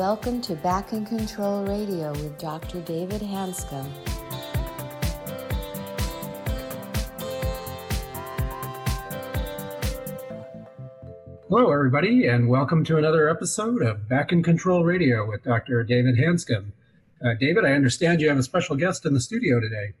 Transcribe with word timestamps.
welcome 0.00 0.40
to 0.40 0.54
Back 0.54 0.94
in 0.94 1.04
Control 1.04 1.62
Radio 1.62 2.12
with 2.12 2.38
Dr. 2.38 2.80
David 2.80 3.20
Hanscom. 3.20 3.86
Hello, 11.50 11.70
everybody, 11.70 12.28
and 12.28 12.48
welcome 12.48 12.82
to 12.84 12.96
another 12.96 13.28
episode 13.28 13.82
of 13.82 14.08
Back 14.08 14.32
in 14.32 14.42
Control 14.42 14.84
Radio 14.84 15.28
with 15.28 15.42
Dr. 15.42 15.84
David 15.84 16.16
Hanscom. 16.16 16.72
Uh, 17.22 17.34
David, 17.38 17.66
I 17.66 17.72
understand 17.72 18.22
you 18.22 18.30
have 18.30 18.38
a 18.38 18.42
special 18.42 18.76
guest 18.76 19.04
in 19.04 19.12
the 19.12 19.20
studio 19.20 19.60
today. 19.60 19.92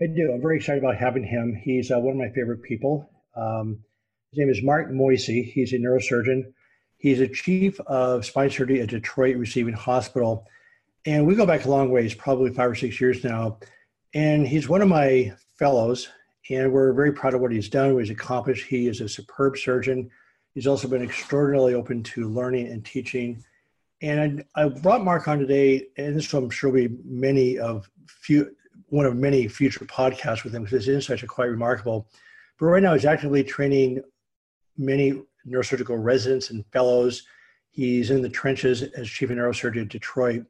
I 0.00 0.06
do. 0.06 0.32
I'm 0.32 0.40
very 0.40 0.56
excited 0.56 0.82
about 0.82 0.96
having 0.96 1.24
him. 1.24 1.60
He's 1.62 1.90
uh, 1.90 1.98
one 1.98 2.12
of 2.12 2.18
my 2.18 2.30
favorite 2.30 2.62
people. 2.62 3.10
Um, 3.36 3.84
his 4.30 4.38
name 4.38 4.48
is 4.48 4.62
Marc 4.62 4.90
Moisi. 4.90 5.44
He's 5.44 5.74
a 5.74 5.76
neurosurgeon. 5.76 6.54
He's 7.00 7.20
a 7.20 7.26
chief 7.26 7.80
of 7.80 8.26
spine 8.26 8.50
surgery 8.50 8.82
at 8.82 8.90
Detroit 8.90 9.38
Receiving 9.38 9.72
Hospital. 9.72 10.46
And 11.06 11.26
we 11.26 11.34
go 11.34 11.46
back 11.46 11.64
a 11.64 11.70
long 11.70 11.90
ways, 11.90 12.14
probably 12.14 12.52
five 12.52 12.70
or 12.70 12.74
six 12.74 13.00
years 13.00 13.24
now. 13.24 13.58
And 14.12 14.46
he's 14.46 14.68
one 14.68 14.82
of 14.82 14.88
my 14.88 15.32
fellows, 15.58 16.10
and 16.50 16.70
we're 16.70 16.92
very 16.92 17.12
proud 17.12 17.32
of 17.32 17.40
what 17.40 17.52
he's 17.52 17.70
done, 17.70 17.94
what 17.94 18.04
he's 18.04 18.10
accomplished. 18.10 18.66
He 18.66 18.86
is 18.86 19.00
a 19.00 19.08
superb 19.08 19.56
surgeon. 19.56 20.10
He's 20.54 20.66
also 20.66 20.88
been 20.88 21.02
extraordinarily 21.02 21.72
open 21.72 22.02
to 22.02 22.28
learning 22.28 22.66
and 22.66 22.84
teaching. 22.84 23.42
And 24.02 24.44
I, 24.54 24.68
brought 24.68 25.02
Marc 25.02 25.26
on 25.26 25.38
today, 25.38 25.86
and 25.96 26.14
this 26.14 26.30
I'm 26.34 26.50
sure 26.50 26.70
will 26.70 26.86
be 26.86 26.96
many 27.02 27.58
of 27.58 27.88
few 28.06 28.54
one 28.88 29.06
of 29.06 29.16
many 29.16 29.48
future 29.48 29.86
podcasts 29.86 30.44
with 30.44 30.54
him 30.54 30.64
because 30.64 30.84
his 30.84 30.94
insights 30.94 31.22
are 31.22 31.28
quite 31.28 31.46
remarkable. 31.46 32.08
But 32.58 32.66
right 32.66 32.82
now, 32.82 32.92
he's 32.92 33.06
actively 33.06 33.42
training 33.42 34.02
many 34.76 35.22
neurosurgical 35.46 36.02
residents 36.02 36.50
and 36.50 36.64
fellows. 36.72 37.24
He's 37.70 38.10
in 38.10 38.22
the 38.22 38.28
trenches 38.28 38.82
as 38.82 39.08
chief 39.08 39.30
of 39.30 39.36
neurosurgery 39.36 39.82
at 39.82 39.88
Detroit. 39.88 40.44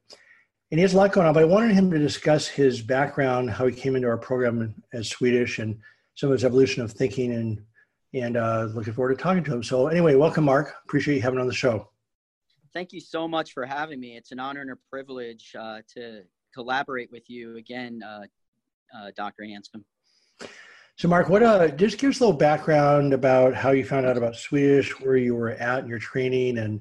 And 0.71 0.79
he 0.79 0.81
has 0.81 0.93
a 0.93 0.97
lot 0.97 1.11
going 1.11 1.27
on, 1.27 1.33
but 1.33 1.43
I 1.43 1.45
wanted 1.45 1.73
him 1.73 1.91
to 1.91 1.99
discuss 1.99 2.47
his 2.47 2.81
background, 2.81 3.49
how 3.49 3.67
he 3.67 3.73
came 3.75 3.95
into 3.95 4.07
our 4.07 4.17
program 4.17 4.73
as 4.93 5.09
Swedish, 5.09 5.59
and 5.59 5.77
some 6.15 6.29
of 6.29 6.33
his 6.33 6.45
evolution 6.45 6.81
of 6.81 6.91
thinking 6.91 7.33
and 7.33 7.61
and 8.13 8.35
uh, 8.35 8.67
looking 8.73 8.93
forward 8.93 9.17
to 9.17 9.21
talking 9.21 9.43
to 9.43 9.53
him. 9.53 9.63
So 9.63 9.87
anyway, 9.87 10.15
welcome, 10.15 10.43
Marc. 10.43 10.73
Appreciate 10.83 11.15
you 11.15 11.21
having 11.21 11.39
on 11.39 11.47
the 11.47 11.53
show. 11.53 11.89
Thank 12.73 12.91
you 12.91 12.99
so 12.99 13.27
much 13.27 13.53
for 13.53 13.65
having 13.65 13.99
me. 13.99 14.17
It's 14.17 14.31
an 14.31 14.39
honor 14.39 14.61
and 14.61 14.71
a 14.71 14.77
privilege 14.89 15.53
uh, 15.57 15.79
to 15.93 16.23
collaborate 16.53 17.09
with 17.11 17.29
you 17.29 17.57
again, 17.57 18.01
uh, 18.03 18.23
uh 18.97 19.11
Dr. 19.15 19.43
Hanscom. 19.43 19.83
So, 21.01 21.07
Marc, 21.07 21.29
what 21.29 21.41
uh, 21.41 21.67
just 21.69 21.97
give 21.97 22.11
us 22.11 22.19
a 22.19 22.23
little 22.23 22.37
background 22.37 23.11
about 23.11 23.55
how 23.55 23.71
you 23.71 23.83
found 23.83 24.05
out 24.05 24.17
about 24.17 24.35
Swedish, 24.35 24.91
where 24.99 25.17
you 25.17 25.33
were 25.33 25.49
at 25.49 25.79
in 25.79 25.89
your 25.89 25.97
training, 25.97 26.59
and 26.59 26.79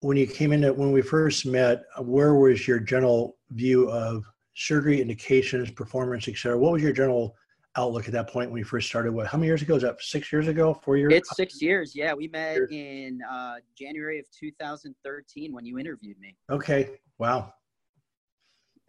when 0.00 0.16
you 0.16 0.26
came 0.26 0.52
in. 0.52 0.62
When 0.78 0.92
we 0.92 1.02
first 1.02 1.44
met, 1.44 1.82
where 1.98 2.36
was 2.36 2.66
your 2.66 2.80
general 2.80 3.36
view 3.50 3.90
of 3.90 4.24
surgery 4.54 5.02
indications, 5.02 5.70
performance, 5.70 6.26
et 6.26 6.38
cetera? 6.38 6.58
What 6.58 6.72
was 6.72 6.82
your 6.82 6.94
general 6.94 7.36
outlook 7.76 8.06
at 8.06 8.12
that 8.12 8.30
point 8.30 8.50
when 8.50 8.60
you 8.60 8.64
first 8.64 8.88
started? 8.88 9.12
What? 9.12 9.26
How 9.26 9.36
many 9.36 9.48
years 9.48 9.60
ago? 9.60 9.74
Was 9.74 9.82
that 9.82 10.00
six 10.00 10.32
years 10.32 10.48
ago? 10.48 10.80
Four 10.82 10.96
years? 10.96 11.12
It's 11.12 11.36
six 11.36 11.60
years. 11.60 11.94
Yeah, 11.94 12.14
we 12.14 12.28
met 12.28 12.60
in 12.70 13.20
uh, 13.30 13.56
January 13.76 14.18
of 14.18 14.24
2013 14.30 15.52
when 15.52 15.66
you 15.66 15.78
interviewed 15.78 16.18
me. 16.18 16.34
Okay. 16.48 16.92
Wow. 17.18 17.52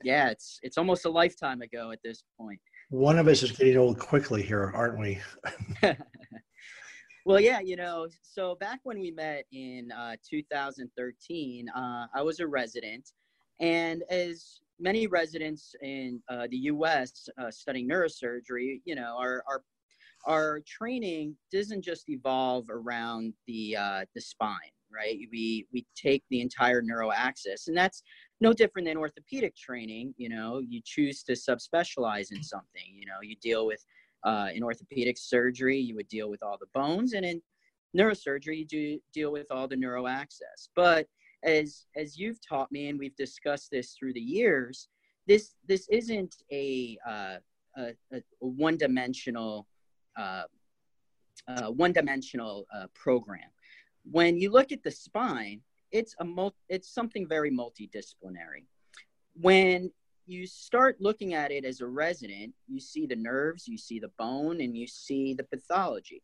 Yeah, 0.02 0.30
it's 0.30 0.60
it's 0.64 0.78
almost 0.78 1.04
a 1.04 1.10
lifetime 1.10 1.62
ago 1.62 1.92
at 1.92 2.00
this 2.06 2.24
point. 2.40 2.62
One 2.92 3.18
of 3.18 3.30
us 3.30 3.42
is 3.42 3.54
getting 3.54 3.78
old 3.78 4.00
quickly 4.00 4.44
here, 4.44 4.70
aren't 4.76 5.00
we? 5.00 5.18
well, 7.26 7.40
yeah, 7.40 7.62
you 7.62 7.78
know. 7.78 8.10
So 8.22 8.56
back 8.56 8.82
when 8.84 9.00
we 9.00 9.12
met 9.12 9.46
in 9.54 9.94
uh, 9.94 10.18
2013, 10.30 11.70
uh, 11.70 12.08
I 12.14 12.22
was 12.22 12.42
a 12.42 12.48
resident, 12.48 13.14
and 13.62 14.04
as 14.10 14.60
many 14.78 15.08
residents 15.08 15.74
in 15.82 16.22
uh, 16.28 16.48
the 16.52 16.58
U.S. 16.58 17.30
Uh, 17.38 17.50
studying 17.50 17.88
neurosurgery, 17.88 18.82
you 18.84 18.96
know, 18.96 19.16
our, 19.18 19.42
our 19.48 19.64
our 20.28 20.60
training 20.68 21.38
doesn't 21.50 21.84
just 21.84 22.10
evolve 22.10 22.66
around 22.70 23.34
the 23.48 23.78
uh, 23.78 24.06
the 24.16 24.20
spine, 24.20 24.58
right? 24.94 25.18
We 25.32 25.68
we 25.74 25.86
take 25.96 26.24
the 26.30 26.42
entire 26.42 26.82
neuro 26.82 27.12
axis, 27.12 27.68
and 27.68 27.78
that's 27.78 28.04
no 28.40 28.54
different 28.54 28.88
than 28.88 28.98
orthopedic 28.98 29.56
training. 29.56 30.14
You 30.18 30.30
know, 30.30 30.60
you 30.60 30.82
choose 30.84 31.24
to 31.24 31.34
subspecialize 31.34 32.32
in 32.32 32.44
something. 32.44 32.86
You 32.94 33.06
know, 33.06 33.22
you 33.22 33.36
deal 33.42 33.66
with 33.66 33.84
uh, 34.24 34.50
in 34.54 34.64
orthopedic 34.64 35.18
surgery, 35.18 35.78
you 35.78 35.96
would 35.96 36.08
deal 36.08 36.30
with 36.30 36.44
all 36.44 36.58
the 36.60 36.68
bones, 36.74 37.14
and 37.14 37.26
in 37.26 37.42
neurosurgery, 37.98 38.60
you 38.60 38.66
do 38.66 39.00
deal 39.14 39.32
with 39.32 39.48
all 39.52 39.68
the 39.68 39.76
neuro 39.76 40.08
axis. 40.08 40.70
But 40.76 41.08
as 41.44 41.86
as 41.96 42.18
you've 42.18 42.40
taught 42.48 42.72
me 42.72 42.90
and 42.90 43.00
we've 43.00 43.16
discussed 43.16 43.72
this 43.72 43.94
through 43.94 44.14
the 44.14 44.20
years 44.20 44.88
this 45.28 45.56
this 45.68 45.88
isn't 45.90 46.36
a 46.52 46.98
uh, 47.08 47.38
a, 47.78 47.94
a 48.14 48.22
one 48.40 48.78
dimensional 48.78 49.68
uh, 50.18 50.44
uh, 51.48 51.72
one 51.72 51.92
dimensional 51.92 52.66
uh, 52.76 52.88
program 52.94 53.50
when 54.10 54.38
you 54.38 54.52
look 54.52 54.72
at 54.72 54.84
the 54.84 54.92
spine 54.92 55.62
it's 55.92 56.16
a 56.20 56.26
mul- 56.26 56.56
it's 56.70 56.94
something 56.94 57.28
very 57.28 57.52
multidisciplinary. 57.52 58.66
When 59.34 59.92
you 60.26 60.48
start 60.48 60.98
looking 61.02 61.34
at 61.34 61.52
it 61.52 61.66
as 61.66 61.82
a 61.82 61.88
resident 61.88 62.54
you 62.68 62.80
see 62.80 63.06
the 63.06 63.16
nerves 63.16 63.68
you 63.68 63.78
see 63.78 64.00
the 64.00 64.12
bone 64.18 64.62
and 64.62 64.76
you 64.78 64.88
see 64.88 65.34
the 65.34 65.44
pathology. 65.44 66.24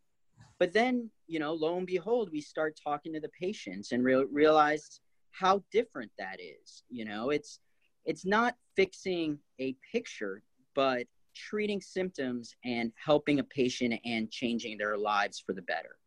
But 0.60 0.74
then 0.74 1.10
you 1.28 1.40
know 1.40 1.54
lo 1.54 1.78
and 1.78 1.88
behold 1.88 2.30
we 2.32 2.42
start 2.42 2.80
talking 2.82 3.14
to 3.14 3.20
the 3.20 3.30
patients 3.30 3.92
and 3.92 4.04
re- 4.04 4.26
realize 4.32 5.02
how 5.32 5.64
different 5.72 6.12
that 6.18 6.40
is. 6.40 6.84
You 6.90 7.06
know 7.06 7.30
it's 7.30 7.60
it's 8.06 8.26
not 8.26 8.56
fixing 8.76 9.40
a 9.60 9.76
picture 9.92 10.44
but 10.76 11.08
treating 11.36 11.82
symptoms 11.82 12.56
and 12.64 12.92
helping 13.04 13.40
a 13.40 13.44
patient 13.44 13.94
and 14.06 14.32
changing 14.32 14.78
their 14.78 14.98
lives 14.98 15.40
for 15.40 15.54
the 15.54 15.62
better 15.62 15.98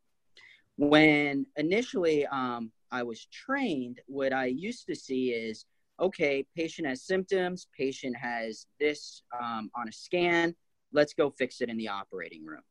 when 0.81 1.45
initially 1.57 2.27
um, 2.29 2.73
i 2.91 3.03
was 3.03 3.27
trained 3.27 4.01
what 4.07 4.33
i 4.33 4.47
used 4.47 4.87
to 4.87 4.95
see 4.95 5.31
is 5.31 5.67
okay 6.01 6.43
patient 6.57 6.89
has 6.89 7.03
symptoms 7.03 7.67
patient 7.77 8.17
has 8.17 8.67
this 8.81 9.23
um, 9.39 9.71
on 9.77 9.89
a 9.89 9.93
scan 9.93 10.55
let's 10.93 11.13
go 11.13 11.31
fix 11.31 11.61
it 11.61 11.69
in 11.69 11.77
the 11.77 11.89
operating 11.89 12.45
room. 12.47 12.63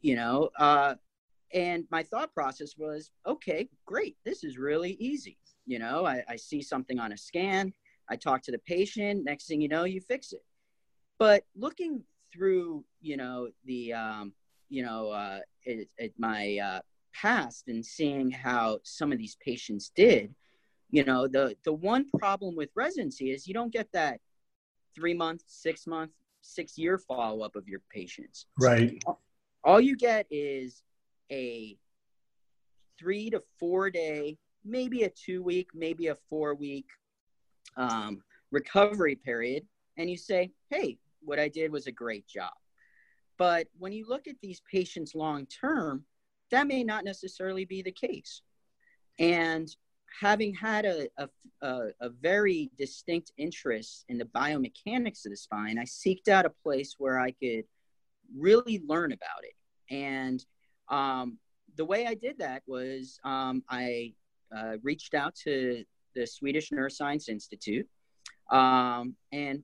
You 0.00 0.16
know 0.16 0.50
uh, 0.58 0.96
and 1.54 1.84
my 1.90 2.02
thought 2.02 2.34
process 2.34 2.74
was 2.76 3.12
okay 3.24 3.68
great 3.86 4.16
this 4.24 4.42
is 4.42 4.58
really 4.58 4.96
easy. 4.98 5.38
You 5.66 5.78
know 5.78 6.04
I, 6.04 6.24
I 6.28 6.34
see 6.34 6.62
something 6.62 6.98
on 6.98 7.12
a 7.12 7.16
scan 7.16 7.72
i 8.10 8.16
talk 8.16 8.42
to 8.42 8.50
the 8.50 8.58
patient 8.58 9.24
next 9.24 9.46
thing 9.46 9.60
you 9.60 9.68
know 9.68 9.84
you 9.84 10.00
fix 10.00 10.32
it. 10.32 10.44
But 11.18 11.44
looking 11.54 12.02
through 12.32 12.84
you 13.00 13.16
know 13.16 13.50
the 13.64 13.92
um, 13.92 14.32
you 14.68 14.84
know 14.84 15.10
uh, 15.10 15.40
at, 16.00 16.10
my 16.18 16.58
uh, 16.58 16.80
past 17.14 17.68
and 17.68 17.84
seeing 17.84 18.30
how 18.30 18.78
some 18.82 19.12
of 19.12 19.18
these 19.18 19.36
patients 19.44 19.90
did 19.94 20.34
you 20.90 21.04
know 21.04 21.26
the 21.26 21.56
the 21.64 21.72
one 21.72 22.06
problem 22.18 22.56
with 22.56 22.70
residency 22.74 23.30
is 23.30 23.46
you 23.46 23.54
don't 23.54 23.72
get 23.72 23.90
that 23.92 24.20
three 24.94 25.14
month 25.14 25.42
six 25.46 25.86
month 25.86 26.10
six 26.42 26.78
year 26.78 26.98
follow 26.98 27.42
up 27.42 27.56
of 27.56 27.68
your 27.68 27.80
patients. 27.92 28.46
Right. 28.58 29.02
All 29.64 29.80
you 29.80 29.96
get 29.96 30.26
is 30.30 30.82
a 31.30 31.76
three 32.98 33.30
to 33.30 33.42
four 33.58 33.90
day, 33.90 34.38
maybe 34.64 35.02
a 35.04 35.10
two 35.10 35.42
week, 35.42 35.68
maybe 35.74 36.08
a 36.08 36.16
four 36.28 36.54
week 36.54 36.86
um, 37.76 38.22
recovery 38.50 39.14
period, 39.14 39.66
and 39.96 40.08
you 40.10 40.16
say, 40.16 40.50
hey, 40.70 40.98
what 41.20 41.38
I 41.38 41.48
did 41.48 41.70
was 41.70 41.86
a 41.86 41.92
great 41.92 42.26
job. 42.26 42.52
But 43.38 43.68
when 43.78 43.92
you 43.92 44.06
look 44.06 44.26
at 44.26 44.40
these 44.42 44.60
patients 44.70 45.14
long 45.14 45.46
term, 45.46 46.04
that 46.50 46.66
may 46.66 46.82
not 46.82 47.04
necessarily 47.04 47.64
be 47.64 47.82
the 47.82 47.92
case. 47.92 48.42
And 49.18 49.68
having 50.20 50.54
had 50.54 50.84
a, 50.84 51.08
a, 51.16 51.28
a, 52.00 52.08
very 52.08 52.70
distinct 52.78 53.32
interest 53.36 54.04
in 54.08 54.18
the 54.18 54.24
biomechanics 54.24 55.24
of 55.24 55.30
the 55.30 55.36
spine, 55.36 55.78
I 55.78 55.84
seeked 55.84 56.28
out 56.28 56.46
a 56.46 56.50
place 56.50 56.94
where 56.98 57.18
I 57.18 57.32
could 57.32 57.64
really 58.36 58.82
learn 58.86 59.12
about 59.12 59.44
it. 59.44 59.54
And 59.94 60.44
um, 60.88 61.38
the 61.76 61.84
way 61.84 62.06
I 62.06 62.14
did 62.14 62.38
that 62.38 62.62
was 62.66 63.18
um, 63.24 63.62
I 63.68 64.14
uh, 64.56 64.76
reached 64.82 65.14
out 65.14 65.34
to 65.44 65.84
the 66.14 66.26
Swedish 66.26 66.70
Neuroscience 66.70 67.28
Institute. 67.28 67.86
Um, 68.50 69.14
and, 69.32 69.62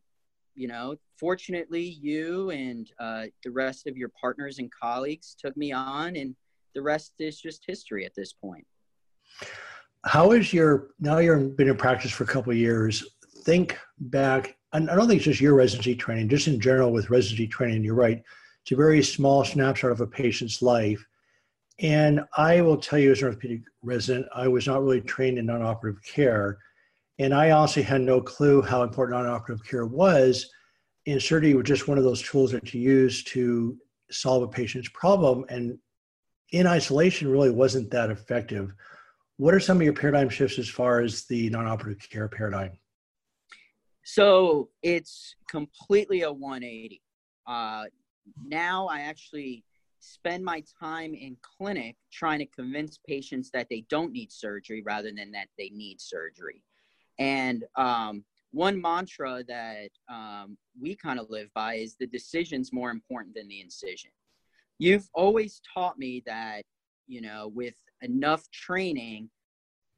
you 0.54 0.68
know, 0.68 0.96
fortunately, 1.18 1.82
you 1.82 2.50
and 2.50 2.90
uh, 3.00 3.24
the 3.42 3.50
rest 3.50 3.86
of 3.86 3.96
your 3.96 4.10
partners 4.20 4.58
and 4.58 4.70
colleagues 4.72 5.36
took 5.38 5.56
me 5.56 5.72
on, 5.72 6.16
and 6.16 6.34
the 6.74 6.82
rest 6.82 7.14
is 7.18 7.40
just 7.40 7.64
history 7.66 8.04
at 8.04 8.14
this 8.14 8.32
point. 8.32 8.66
How 10.04 10.32
is 10.32 10.52
your, 10.52 10.88
now 11.00 11.18
you've 11.18 11.56
been 11.56 11.68
in 11.68 11.76
practice 11.76 12.10
for 12.10 12.24
a 12.24 12.26
couple 12.26 12.52
years, 12.52 13.04
think 13.44 13.78
back, 13.98 14.56
and 14.72 14.90
I 14.90 14.96
don't 14.96 15.08
think 15.08 15.18
it's 15.18 15.24
just 15.24 15.40
your 15.40 15.54
residency 15.54 15.94
training, 15.94 16.28
just 16.28 16.48
in 16.48 16.60
general 16.60 16.92
with 16.92 17.10
residency 17.10 17.46
training, 17.46 17.84
you're 17.84 17.94
right. 17.94 18.22
It's 18.62 18.72
a 18.72 18.76
very 18.76 19.02
small 19.02 19.44
snapshot 19.44 19.90
of 19.90 20.00
a 20.00 20.06
patient's 20.06 20.62
life 20.62 21.04
And 21.80 22.20
I 22.36 22.60
will 22.60 22.76
tell 22.76 22.98
you, 22.98 23.10
as 23.12 23.20
an 23.20 23.28
orthopedic 23.28 23.62
resident, 23.82 24.26
I 24.34 24.46
was 24.46 24.66
not 24.66 24.82
really 24.82 25.00
trained 25.00 25.38
in 25.38 25.46
non 25.46 25.62
operative 25.62 26.02
care. 26.04 26.58
And 27.18 27.32
I 27.32 27.52
honestly 27.52 27.82
had 27.82 28.00
no 28.00 28.20
clue 28.20 28.60
how 28.62 28.82
important 28.82 29.18
non 29.18 29.26
operative 29.26 29.64
care 29.66 29.86
was. 29.86 30.50
And 31.06 31.22
surgery 31.22 31.54
was 31.54 31.66
just 31.66 31.86
one 31.86 31.98
of 31.98 32.04
those 32.04 32.22
tools 32.22 32.50
that 32.52 32.72
you 32.74 32.80
use 32.80 33.22
to 33.24 33.76
solve 34.10 34.42
a 34.42 34.48
patient's 34.48 34.88
problem. 34.88 35.44
And 35.48 35.78
in 36.52 36.66
isolation, 36.66 37.30
really 37.30 37.50
wasn't 37.50 37.90
that 37.90 38.10
effective. 38.10 38.74
What 39.36 39.54
are 39.54 39.60
some 39.60 39.76
of 39.76 39.82
your 39.82 39.92
paradigm 39.92 40.28
shifts 40.28 40.58
as 40.58 40.68
far 40.68 41.00
as 41.00 41.24
the 41.26 41.50
non 41.50 41.66
operative 41.66 42.08
care 42.08 42.28
paradigm? 42.28 42.78
So 44.04 44.68
it's 44.82 45.34
completely 45.48 46.22
a 46.22 46.32
180. 46.32 47.00
Uh, 47.46 47.84
now 48.44 48.86
I 48.86 49.00
actually 49.00 49.64
spend 50.00 50.44
my 50.44 50.62
time 50.80 51.14
in 51.14 51.36
clinic 51.58 51.96
trying 52.12 52.38
to 52.38 52.46
convince 52.46 52.98
patients 53.06 53.50
that 53.52 53.68
they 53.70 53.84
don't 53.88 54.12
need 54.12 54.30
surgery 54.30 54.82
rather 54.84 55.10
than 55.16 55.32
that 55.32 55.48
they 55.58 55.70
need 55.70 56.00
surgery. 56.00 56.62
And 57.18 57.64
um, 57.76 58.24
one 58.52 58.80
mantra 58.80 59.42
that 59.48 59.90
um, 60.08 60.56
we 60.80 60.94
kind 60.94 61.18
of 61.18 61.30
live 61.30 61.48
by 61.54 61.74
is 61.74 61.96
the 61.96 62.06
decision's 62.06 62.72
more 62.72 62.90
important 62.90 63.34
than 63.34 63.48
the 63.48 63.60
incision. 63.60 64.10
You've 64.78 65.08
always 65.14 65.60
taught 65.72 65.98
me 65.98 66.22
that, 66.26 66.62
you 67.06 67.20
know, 67.20 67.50
with 67.54 67.74
enough 68.02 68.50
training, 68.50 69.30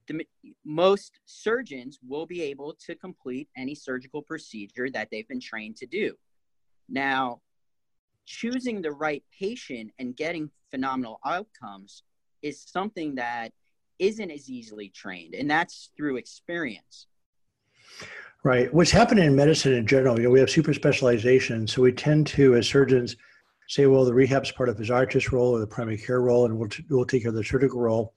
the, 0.09 0.27
most 0.65 1.19
surgeons 1.25 1.99
will 2.07 2.27
be 2.27 2.43
able 2.43 2.77
to 2.87 2.95
complete 2.95 3.49
any 3.57 3.75
surgical 3.75 4.23
procedure 4.23 4.91
that 4.91 5.09
they've 5.11 5.29
been 5.29 5.41
trained 5.41 5.77
to 5.77 5.87
do. 5.87 6.15
Now, 6.89 7.41
choosing 8.27 8.83
the 8.83 8.93
right 8.93 9.25
patient 9.39 9.93
and 9.99 10.17
getting 10.17 10.51
phenomenal 10.71 11.21
outcomes 11.25 12.03
is 12.43 12.63
something 12.63 13.15
that 13.17 13.53
isn't 13.99 14.31
as 14.31 14.49
easily 14.49 14.89
trained, 14.89 15.35
and 15.35 15.51
that's 15.51 15.91
through 15.97 16.17
experience. 16.17 17.07
Right. 18.43 18.73
What's 18.73 18.91
happening 18.91 19.25
in 19.25 19.35
medicine 19.35 19.73
in 19.73 19.87
general, 19.87 20.19
you 20.19 20.25
know, 20.25 20.31
we 20.31 20.39
have 20.39 20.51
super 20.51 20.73
specialization. 20.73 21.67
So 21.67 21.83
we 21.83 21.93
tend 21.93 22.29
to, 22.29 22.55
as 22.55 22.69
surgeons, 22.69 23.17
say, 23.67 23.87
well, 23.87 24.05
the 24.05 24.15
rehab's 24.15 24.53
part 24.53 24.69
of 24.69 24.77
physiatrist 24.77 25.33
role 25.33 25.57
or 25.57 25.59
the 25.59 25.67
primary 25.67 25.99
care 25.99 26.21
role, 26.21 26.45
and 26.45 26.57
we'll, 26.57 26.69
t- 26.69 26.85
we'll 26.89 27.05
take 27.05 27.23
care 27.23 27.31
of 27.31 27.35
the 27.35 27.43
surgical 27.43 27.81
role. 27.81 28.15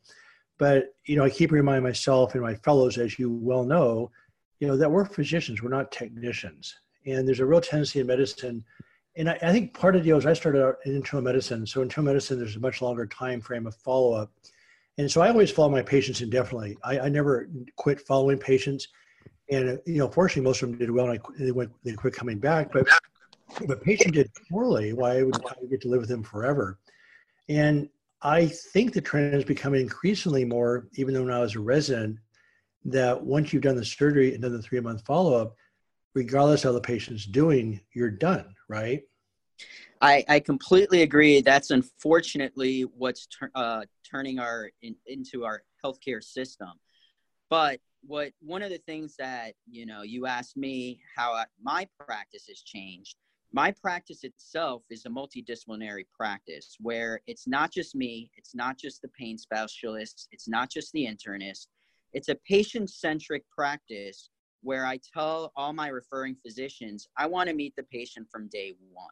But, 0.60 0.94
you 1.06 1.16
know, 1.16 1.24
I 1.24 1.30
keep 1.30 1.52
reminding 1.52 1.84
myself 1.84 2.36
and 2.36 2.44
my 2.44 2.54
fellows, 2.54 2.98
as 2.98 3.18
you 3.18 3.32
well 3.32 3.64
know, 3.64 4.12
you 4.60 4.68
know, 4.68 4.78
that 4.78 4.92
we're 4.92 5.06
physicians, 5.06 5.64
we're 5.64 5.70
not 5.70 5.92
technicians. 5.92 6.76
And 7.08 7.28
there's 7.28 7.40
a 7.40 7.46
real 7.46 7.62
tendency 7.62 8.00
in 8.00 8.08
medicine 8.08 8.64
and 9.20 9.30
I, 9.30 9.38
I, 9.42 9.52
think 9.52 9.74
part 9.74 9.96
of 9.96 10.02
the 10.02 10.08
deal 10.08 10.18
is 10.18 10.26
I 10.26 10.34
started 10.34 10.64
out 10.64 10.78
in 10.86 10.96
internal 10.96 11.24
medicine. 11.24 11.66
So 11.66 11.82
internal 11.82 12.14
medicine, 12.14 12.40
there's 12.40 12.56
a 12.56 12.60
much 12.60 12.82
longer 12.82 13.06
time 13.06 13.42
frame 13.42 13.68
of 13.68 13.76
follow 13.76 14.14
up, 14.14 14.32
and 15.00 15.10
so 15.10 15.22
I 15.22 15.30
always 15.30 15.50
follow 15.50 15.70
my 15.70 15.82
patients 15.82 16.20
indefinitely. 16.20 16.78
I, 16.84 17.00
I 17.00 17.10
never 17.10 17.50
quit 17.78 18.02
following 18.02 18.38
patients, 18.38 18.90
and 19.50 19.80
you 19.86 19.98
know, 19.98 20.10
fortunately, 20.10 20.44
most 20.44 20.62
of 20.62 20.70
them 20.70 20.78
did 20.78 20.92
well, 20.92 21.10
and 21.10 21.18
I, 21.18 21.44
they 21.44 21.52
went 21.52 21.72
they 21.86 21.94
quit 21.94 22.14
coming 22.14 22.38
back. 22.38 22.74
But 22.74 22.86
if 23.62 23.70
a 23.70 23.78
patient 23.78 24.16
did 24.16 24.30
poorly, 24.52 24.92
why 24.92 25.24
would, 25.24 25.38
I 25.38 25.66
get 25.70 25.80
to 25.82 25.88
live 25.88 26.02
with 26.02 26.10
them 26.10 26.22
forever. 26.22 26.80
And 27.48 27.88
I 28.22 28.48
think 28.48 28.92
the 28.92 29.00
trend 29.00 29.34
is 29.36 29.46
becoming 29.46 29.80
increasingly 29.80 30.44
more, 30.44 30.90
even 30.96 31.14
though 31.14 31.24
when 31.24 31.34
I 31.34 31.40
was 31.40 31.56
a 31.56 31.62
resident, 31.62 32.18
that 32.84 33.24
once 33.24 33.54
you've 33.54 33.64
done 33.64 33.78
the 33.78 33.86
surgery 33.86 34.34
and 34.34 34.44
done 34.44 34.52
the 34.52 34.62
three 34.62 34.82
month 34.82 35.06
follow 35.06 35.34
up, 35.34 35.56
regardless 36.14 36.66
of 36.66 36.72
how 36.72 36.74
the 36.74 36.82
patient's 36.82 37.26
doing, 37.26 37.80
you're 37.94 38.12
done, 38.12 38.54
right? 38.68 39.04
I, 40.02 40.24
I 40.30 40.40
completely 40.40 41.02
agree. 41.02 41.42
That's 41.42 41.72
unfortunately 41.72 42.84
what's 42.98 43.28
tur- 43.28 43.52
uh, 43.56 43.84
turning 44.10 44.40
our 44.40 44.70
in, 44.82 44.96
into 45.08 45.44
our 45.44 45.64
healthcare 45.84 46.24
system. 46.24 46.72
But 47.50 47.80
what 48.02 48.32
one 48.40 48.62
of 48.62 48.70
the 48.70 48.78
things 48.78 49.16
that 49.18 49.54
you 49.70 49.86
know 49.86 50.04
you 50.04 50.26
asked 50.26 50.56
me 50.56 51.02
how 51.16 51.34
I, 51.34 51.46
my 51.62 51.88
practice 52.00 52.46
has 52.48 52.62
changed. 52.62 53.16
My 53.52 53.72
practice 53.72 54.24
itself 54.24 54.84
is 54.92 55.06
a 55.06 55.10
multidisciplinary 55.10 56.06
practice 56.16 56.78
where 56.80 57.20
it's 57.26 57.48
not 57.48 57.72
just 57.72 57.96
me, 57.96 58.30
it's 58.38 58.54
not 58.54 58.78
just 58.78 59.02
the 59.02 59.08
pain 59.10 59.40
specialist, 59.40 60.28
it's 60.32 60.48
not 60.48 60.70
just 60.70 60.92
the 60.94 61.08
internist. 61.08 61.68
It's 62.14 62.30
a 62.30 62.36
patient 62.48 62.92
centric 62.92 63.44
practice 63.50 64.30
where 64.62 64.86
I 64.86 65.00
tell 65.14 65.52
all 65.56 65.74
my 65.74 65.88
referring 65.88 66.36
physicians, 66.36 67.08
I 67.18 67.26
want 67.26 67.50
to 67.50 67.56
meet 67.56 67.76
the 67.76 67.84
patient 67.84 68.28
from 68.32 68.50
day 68.50 68.76
one. 68.92 69.10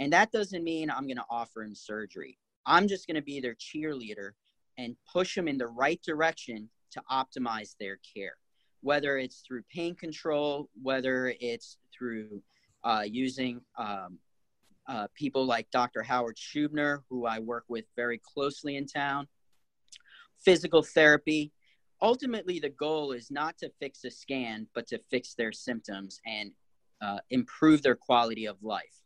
And 0.00 0.10
that 0.14 0.32
doesn't 0.32 0.64
mean 0.64 0.90
I'm 0.90 1.06
going 1.06 1.18
to 1.18 1.24
offer 1.28 1.62
him 1.62 1.74
surgery. 1.74 2.38
I'm 2.64 2.88
just 2.88 3.06
going 3.06 3.16
to 3.16 3.22
be 3.22 3.38
their 3.38 3.54
cheerleader 3.54 4.30
and 4.78 4.96
push 5.10 5.34
them 5.34 5.46
in 5.46 5.58
the 5.58 5.66
right 5.66 6.00
direction 6.02 6.70
to 6.92 7.02
optimize 7.10 7.76
their 7.78 7.98
care, 8.14 8.34
whether 8.80 9.18
it's 9.18 9.42
through 9.46 9.62
pain 9.72 9.94
control, 9.94 10.70
whether 10.82 11.34
it's 11.38 11.76
through 11.96 12.42
uh, 12.82 13.02
using 13.06 13.60
um, 13.76 14.18
uh, 14.88 15.06
people 15.14 15.44
like 15.44 15.70
Dr. 15.70 16.02
Howard 16.02 16.36
Schubiner, 16.36 17.02
who 17.10 17.26
I 17.26 17.38
work 17.38 17.64
with 17.68 17.84
very 17.94 18.18
closely 18.18 18.76
in 18.76 18.86
town, 18.86 19.28
physical 20.42 20.82
therapy, 20.82 21.52
ultimately 22.00 22.58
the 22.58 22.70
goal 22.70 23.12
is 23.12 23.30
not 23.30 23.58
to 23.58 23.70
fix 23.78 24.04
a 24.04 24.10
scan 24.10 24.66
but 24.74 24.86
to 24.86 24.98
fix 25.10 25.34
their 25.34 25.52
symptoms 25.52 26.18
and 26.26 26.52
uh, 27.02 27.18
improve 27.28 27.82
their 27.82 27.94
quality 27.94 28.46
of 28.46 28.56
life 28.62 29.02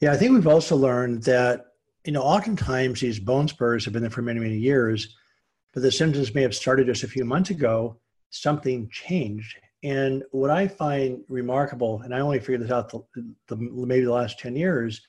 yeah 0.00 0.12
i 0.12 0.16
think 0.16 0.32
we've 0.32 0.46
also 0.46 0.76
learned 0.76 1.22
that 1.22 1.66
you 2.04 2.12
know 2.12 2.22
oftentimes 2.22 3.00
these 3.00 3.18
bone 3.18 3.48
spurs 3.48 3.84
have 3.84 3.92
been 3.92 4.02
there 4.02 4.10
for 4.10 4.22
many 4.22 4.40
many 4.40 4.58
years 4.58 5.16
but 5.78 5.82
the 5.82 5.92
symptoms 5.92 6.34
may 6.34 6.42
have 6.42 6.54
started 6.54 6.86
just 6.86 7.04
a 7.04 7.08
few 7.08 7.24
months 7.24 7.50
ago. 7.50 8.00
Something 8.30 8.88
changed. 8.90 9.56
And 9.84 10.24
what 10.32 10.50
i 10.50 10.66
find 10.66 11.20
remarkable 11.28 12.02
and 12.02 12.12
i 12.12 12.18
only 12.18 12.40
figured 12.40 12.62
this 12.62 12.72
out 12.72 12.90
the, 12.90 13.00
the 13.46 13.56
maybe 13.56 14.04
the 14.04 14.12
last 14.12 14.40
10 14.40 14.56
years 14.56 15.00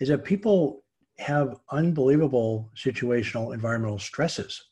is 0.00 0.08
that 0.08 0.22
people 0.22 0.84
have 1.16 1.56
unbelievable 1.70 2.70
situational 2.76 3.54
environmental 3.54 3.98
stresses. 3.98 4.64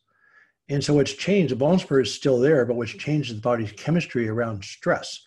And 0.68 0.84
so 0.84 0.92
what's 0.92 1.14
changed, 1.14 1.52
the 1.52 1.56
bone 1.56 1.78
spur 1.78 2.02
is 2.02 2.12
still 2.12 2.38
there, 2.38 2.66
but 2.66 2.76
what's 2.76 2.92
changed 2.92 3.30
is 3.30 3.36
the 3.36 3.42
body's 3.42 3.72
chemistry 3.72 4.28
around 4.28 4.62
stress. 4.62 5.22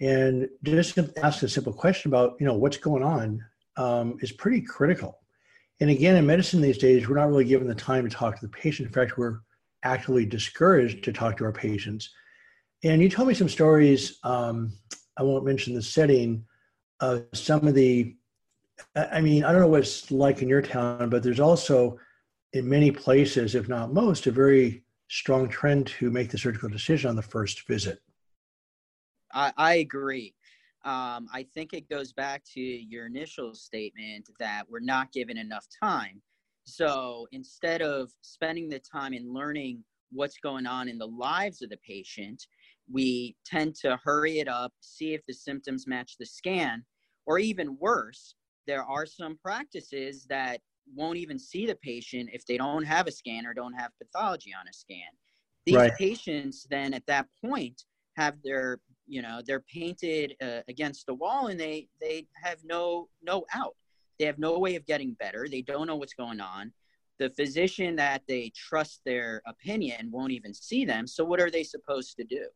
And 0.00 0.48
just 0.62 0.98
ask 1.22 1.42
a 1.42 1.48
simple 1.48 1.72
question 1.72 2.10
about, 2.10 2.34
you 2.40 2.46
know, 2.46 2.54
what's 2.54 2.76
going 2.76 3.02
on 3.02 3.44
um, 3.76 4.16
is 4.20 4.32
pretty 4.32 4.60
critical. 4.60 5.18
And 5.80 5.90
again, 5.90 6.16
in 6.16 6.26
medicine 6.26 6.60
these 6.60 6.78
days, 6.78 7.08
we're 7.08 7.16
not 7.16 7.28
really 7.28 7.44
given 7.44 7.68
the 7.68 7.74
time 7.74 8.08
to 8.08 8.14
talk 8.14 8.38
to 8.38 8.46
the 8.46 8.52
patient. 8.52 8.88
In 8.88 8.92
fact, 8.92 9.18
we're 9.18 9.40
actively 9.82 10.24
discouraged 10.24 11.04
to 11.04 11.12
talk 11.12 11.36
to 11.36 11.44
our 11.44 11.52
patients. 11.52 12.10
And 12.82 13.00
you 13.00 13.08
told 13.08 13.28
me 13.28 13.34
some 13.34 13.48
stories, 13.48 14.18
um, 14.24 14.72
I 15.16 15.22
won't 15.22 15.44
mention 15.44 15.74
the 15.74 15.82
setting, 15.82 16.44
of 17.00 17.26
some 17.32 17.66
of 17.66 17.74
the, 17.74 18.16
I 18.94 19.20
mean, 19.20 19.44
I 19.44 19.52
don't 19.52 19.60
know 19.60 19.68
what 19.68 19.80
it's 19.80 20.10
like 20.10 20.42
in 20.42 20.48
your 20.48 20.62
town, 20.62 21.10
but 21.10 21.22
there's 21.22 21.40
also 21.40 21.98
in 22.52 22.68
many 22.68 22.90
places, 22.90 23.54
if 23.54 23.68
not 23.68 23.92
most, 23.92 24.26
a 24.26 24.30
very 24.30 24.84
strong 25.08 25.48
trend 25.48 25.86
to 25.86 26.10
make 26.10 26.30
the 26.30 26.38
surgical 26.38 26.68
decision 26.68 27.10
on 27.10 27.16
the 27.16 27.22
first 27.22 27.66
visit. 27.66 28.00
I, 29.34 29.52
I 29.56 29.74
agree. 29.74 30.34
Um, 30.84 31.28
I 31.32 31.46
think 31.54 31.72
it 31.72 31.88
goes 31.88 32.12
back 32.12 32.42
to 32.54 32.60
your 32.60 33.06
initial 33.06 33.54
statement 33.54 34.28
that 34.38 34.64
we're 34.68 34.80
not 34.80 35.12
given 35.12 35.38
enough 35.38 35.66
time. 35.82 36.22
So 36.64 37.26
instead 37.32 37.82
of 37.82 38.10
spending 38.22 38.68
the 38.68 38.80
time 38.80 39.12
in 39.12 39.32
learning 39.32 39.82
what's 40.12 40.38
going 40.38 40.66
on 40.66 40.88
in 40.88 40.98
the 40.98 41.06
lives 41.06 41.62
of 41.62 41.70
the 41.70 41.78
patient, 41.86 42.46
we 42.90 43.34
tend 43.44 43.74
to 43.76 43.98
hurry 44.04 44.38
it 44.40 44.48
up, 44.48 44.72
see 44.80 45.14
if 45.14 45.22
the 45.26 45.34
symptoms 45.34 45.86
match 45.86 46.16
the 46.18 46.26
scan, 46.26 46.84
or 47.26 47.38
even 47.38 47.76
worse, 47.78 48.34
there 48.66 48.84
are 48.84 49.06
some 49.06 49.38
practices 49.42 50.26
that 50.28 50.60
won't 50.94 51.16
even 51.16 51.38
see 51.38 51.66
the 51.66 51.76
patient 51.76 52.28
if 52.32 52.44
they 52.46 52.58
don't 52.58 52.84
have 52.84 53.06
a 53.06 53.12
scan 53.12 53.46
or 53.46 53.54
don't 53.54 53.72
have 53.72 53.90
pathology 53.98 54.52
on 54.58 54.68
a 54.68 54.72
scan. 54.72 55.08
These 55.64 55.76
right. 55.76 55.92
patients 55.98 56.66
then 56.68 56.92
at 56.92 57.06
that 57.06 57.26
point 57.42 57.84
have 58.16 58.36
their 58.44 58.80
you 59.06 59.22
know 59.22 59.40
they're 59.46 59.60
painted 59.60 60.34
uh, 60.42 60.60
against 60.68 61.06
the 61.06 61.14
wall 61.14 61.48
and 61.48 61.58
they 61.58 61.88
they 62.00 62.26
have 62.42 62.58
no 62.64 63.08
no 63.22 63.44
out. 63.54 63.74
They 64.18 64.26
have 64.26 64.38
no 64.38 64.58
way 64.58 64.76
of 64.76 64.86
getting 64.86 65.12
better. 65.14 65.46
They 65.50 65.62
don't 65.62 65.86
know 65.86 65.96
what's 65.96 66.14
going 66.14 66.40
on. 66.40 66.72
The 67.18 67.30
physician 67.30 67.96
that 67.96 68.22
they 68.28 68.52
trust 68.54 69.00
their 69.04 69.42
opinion 69.46 70.10
won't 70.10 70.32
even 70.32 70.54
see 70.54 70.84
them. 70.84 71.06
So 71.06 71.24
what 71.24 71.40
are 71.40 71.50
they 71.50 71.62
supposed 71.62 72.16
to 72.16 72.24
do? 72.24 72.46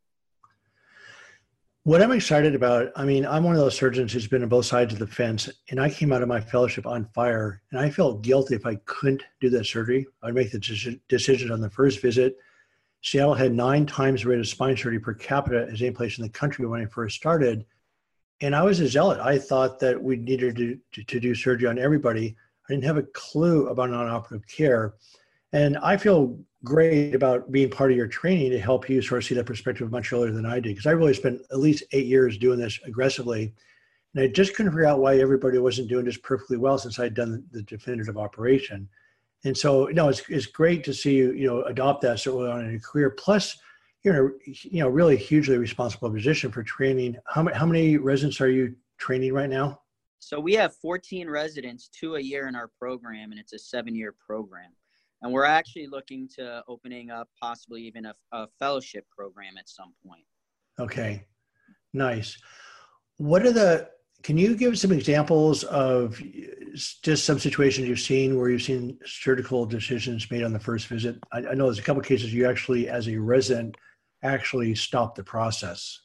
What 1.85 2.03
I'm 2.03 2.13
excited 2.13 2.55
about, 2.55 2.91
I 2.97 3.05
mean, 3.05 3.25
I'm 3.25 3.45
one 3.45 3.55
of 3.55 3.61
those 3.61 3.77
surgeons 3.77 4.13
who's 4.13 4.27
been 4.27 4.43
on 4.43 4.49
both 4.51 4.67
sides 4.67 4.93
of 4.93 4.99
the 4.99 5.07
fence, 5.07 5.49
and 5.71 5.81
I 5.81 5.89
came 5.89 6.13
out 6.13 6.21
of 6.21 6.29
my 6.29 6.41
fellowship 6.41 6.87
on 6.87 7.09
fire, 7.15 7.63
and 7.71 7.81
I 7.81 7.89
felt 7.89 8.21
guilty 8.21 8.57
if 8.57 8.67
I 8.67 8.75
couldn't 8.85 9.23
do 9.41 9.49
that 9.51 9.65
surgery. 9.65 10.07
I'd 10.23 10.35
make 10.35 10.53
the 10.53 11.01
decision 11.09 11.51
on 11.51 11.61
the 11.61 11.71
first 11.71 12.03
visit. 12.03 12.37
Seattle 13.03 13.35
had 13.35 13.53
nine 13.53 13.87
times 13.87 14.23
the 14.23 14.29
rate 14.29 14.41
of 14.41 14.49
spine 14.49 14.77
surgery 14.77 14.99
per 14.99 15.15
capita 15.15 15.69
as 15.71 15.81
any 15.81 15.93
place 15.93 16.19
in 16.19 16.23
the 16.23 16.31
country 16.31 16.67
when 16.67 16.81
I 16.83 16.87
first 16.87 17.17
started. 17.17 17.65
And 18.41 18.55
I 18.55 18.63
was 18.63 18.81
a 18.81 18.89
zealot. 18.89 19.21
I 19.21 19.39
thought 19.39 19.79
that 19.81 20.01
we 20.01 20.17
needed 20.17 20.57
to, 20.57 20.79
to, 20.93 21.05
to 21.05 21.21
do 21.21 21.35
surgery 21.35 21.69
on 21.69 21.79
everybody. 21.79 22.37
I 22.69 22.73
didn't 22.73 22.85
have 22.85 22.99
a 22.99 23.03
clue 23.03 23.69
about 23.69 23.91
non-operative 23.91 24.47
care. 24.47 24.95
And 25.53 25.79
I 25.79 25.97
feel 25.97 26.39
great 26.65 27.15
about 27.15 27.51
being 27.51 27.71
part 27.71 27.91
of 27.91 27.97
your 27.97 28.09
training 28.09 28.51
to 28.51 28.61
help 28.61 28.89
you 28.89 29.01
sort 29.01 29.23
of 29.23 29.27
see 29.27 29.35
that 29.37 29.47
perspective 29.47 29.91
much 29.91 30.13
earlier 30.13 30.33
than 30.33 30.45
I 30.45 30.57
did, 30.57 30.75
because 30.75 30.87
I 30.87 30.91
really 30.91 31.15
spent 31.15 31.41
at 31.51 31.59
least 31.59 31.85
eight 31.93 32.07
years 32.07 32.37
doing 32.37 32.59
this 32.59 32.79
aggressively. 32.85 33.55
And 34.15 34.25
I 34.25 34.29
just 34.29 34.55
couldn't 34.55 34.73
figure 34.73 34.87
out 34.87 35.01
why 35.01 35.19
everybody 35.19 35.59
wasn't 35.59 35.89
doing 35.89 36.05
this 36.05 36.19
perfectly 36.19 36.57
well 36.57 36.79
since 36.79 36.99
I'd 36.99 37.15
done 37.15 37.45
the 37.53 37.63
definitive 37.63 38.19
operation. 38.19 38.89
And 39.45 39.57
so, 39.57 39.89
you 39.89 39.95
know, 39.95 40.09
it's, 40.09 40.23
it's 40.29 40.47
great 40.47 40.85
to 40.85 40.95
see 40.95 41.15
you, 41.15 41.33
you 41.33 41.47
know, 41.47 41.63
adopt 41.63 42.03
that 42.03 42.19
so 42.19 42.41
early 42.41 42.51
on 42.51 42.65
in 42.65 42.71
your 42.73 42.81
career. 42.81 43.11
Plus, 43.11 43.57
you're 44.03 44.15
in 44.15 44.33
a, 44.33 44.51
you 44.69 44.81
know, 44.81 44.89
really 44.89 45.17
hugely 45.17 45.59
responsible 45.59 46.11
position 46.11 46.51
for 46.51 46.63
training. 46.63 47.17
How 47.27 47.43
many, 47.43 47.57
how 47.57 47.67
many 47.67 47.97
residents 47.97 48.41
are 48.41 48.51
you 48.51 48.75
training 48.99 49.33
right 49.33 49.49
now? 49.49 49.81
So 50.19 50.41
we 50.41 50.55
have 50.55 50.75
14 50.77 51.31
residents, 51.31 51.89
two 51.89 52.17
a 52.17 52.21
year 52.21 52.49
in 52.49 52.57
our 52.57 52.69
program, 52.79 53.31
and 53.31 53.39
it's 53.39 53.53
a 53.53 53.59
seven-year 53.59 54.15
program. 54.25 54.71
And 55.23 55.33
we're 55.33 55.45
actually 55.45 55.87
looking 55.87 56.29
to 56.37 56.63
opening 56.69 57.11
up 57.11 57.29
possibly 57.41 57.83
even 57.83 58.07
a, 58.07 58.15
a 58.33 58.49
fellowship 58.59 59.07
program 59.17 59.57
at 59.59 59.69
some 59.69 59.95
point. 60.07 60.25
Okay, 60.79 61.25
nice. 61.93 62.39
What 63.17 63.45
are 63.45 63.53
the 63.53 63.89
can 64.23 64.37
you 64.37 64.57
give 64.57 64.79
some 64.79 64.93
examples 64.93 65.65
of 65.65 66.21
just 67.03 67.25
some 67.25 67.39
situations 67.39 67.89
you've 67.89 68.01
seen 68.01 68.39
where 68.39 68.51
you've 68.51 68.63
seen 68.63 68.99
surgical 69.05 69.67
decisions 69.67 70.31
made 70.31 70.43
on 70.43 70.53
the 70.53 70.59
first 70.59 70.87
visit? 70.87 71.17
I, 71.33 71.39
I 71.39 71.55
know 71.55 71.65
there's 71.65 71.79
a 71.79 71.83
couple 71.83 72.03
cases 72.03 72.33
you 72.33 72.49
actually, 72.49 72.89
as 72.89 73.09
a 73.09 73.17
resident, 73.17 73.77
actually 74.23 74.75
stopped 74.75 75.17
the 75.17 75.25
process. 75.25 76.01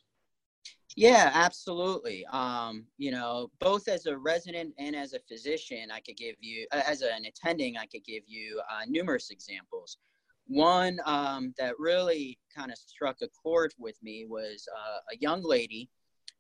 Yeah, 0.96 1.32
absolutely. 1.34 2.26
Um, 2.28 2.86
you 2.98 3.12
know, 3.12 3.50
both 3.60 3.88
as 3.88 4.06
a 4.06 4.16
resident 4.16 4.74
and 4.78 4.96
as 4.96 5.14
a 5.14 5.20
physician, 5.20 5.90
I 5.92 6.00
could 6.00 6.18
give 6.18 6.36
you, 6.40 6.68
as 6.72 7.02
an 7.02 7.26
attending, 7.26 7.78
I 7.78 7.88
could 7.88 8.04
give 8.06 8.24
you 8.28 8.62
uh, 8.70 8.86
numerous 8.88 9.32
examples. 9.32 9.98
One 10.46 11.00
um, 11.06 11.54
that 11.58 11.80
really 11.80 12.38
kind 12.56 12.72
of 12.72 12.78
struck 12.78 13.18
a 13.22 13.28
chord 13.30 13.74
with 13.80 13.96
me 14.04 14.26
was 14.30 14.68
uh, 14.76 15.00
a 15.12 15.18
young 15.18 15.42
lady 15.42 15.90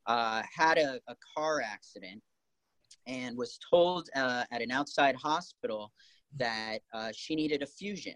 uh, 0.05 0.43
had 0.55 0.77
a, 0.77 0.99
a, 1.07 1.15
car 1.35 1.61
accident 1.61 2.21
and 3.07 3.37
was 3.37 3.59
told 3.69 4.09
uh, 4.15 4.43
at 4.51 4.61
an 4.61 4.71
outside 4.71 5.15
hospital 5.15 5.91
that 6.37 6.79
uh, 6.93 7.11
she 7.15 7.35
needed 7.35 7.61
a 7.61 7.67
fusion. 7.67 8.15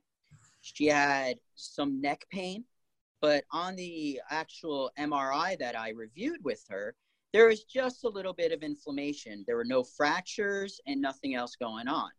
She 0.62 0.88
had 0.88 1.38
some 1.56 2.02
neck 2.02 2.26
pain 2.32 2.64
but 3.22 3.46
on 3.52 3.76
the 3.76 4.22
actual 4.30 4.92
MRI 5.00 5.58
that 5.60 5.78
I 5.78 5.90
reviewed 5.90 6.44
with 6.44 6.64
her, 6.70 6.96
there 7.34 7.48
was 7.48 7.64
just 7.64 8.04
a 8.04 8.10
little 8.10 8.34
bit 8.34 8.52
of 8.52 8.62
inflammation. 8.64 9.44
There 9.48 9.58
were 9.58 9.66
no 9.66 9.84
fractures 9.84 10.80
and 10.88 11.02
nothing 11.02 11.36
else 11.36 11.56
going 11.56 11.88
on. 11.88 12.10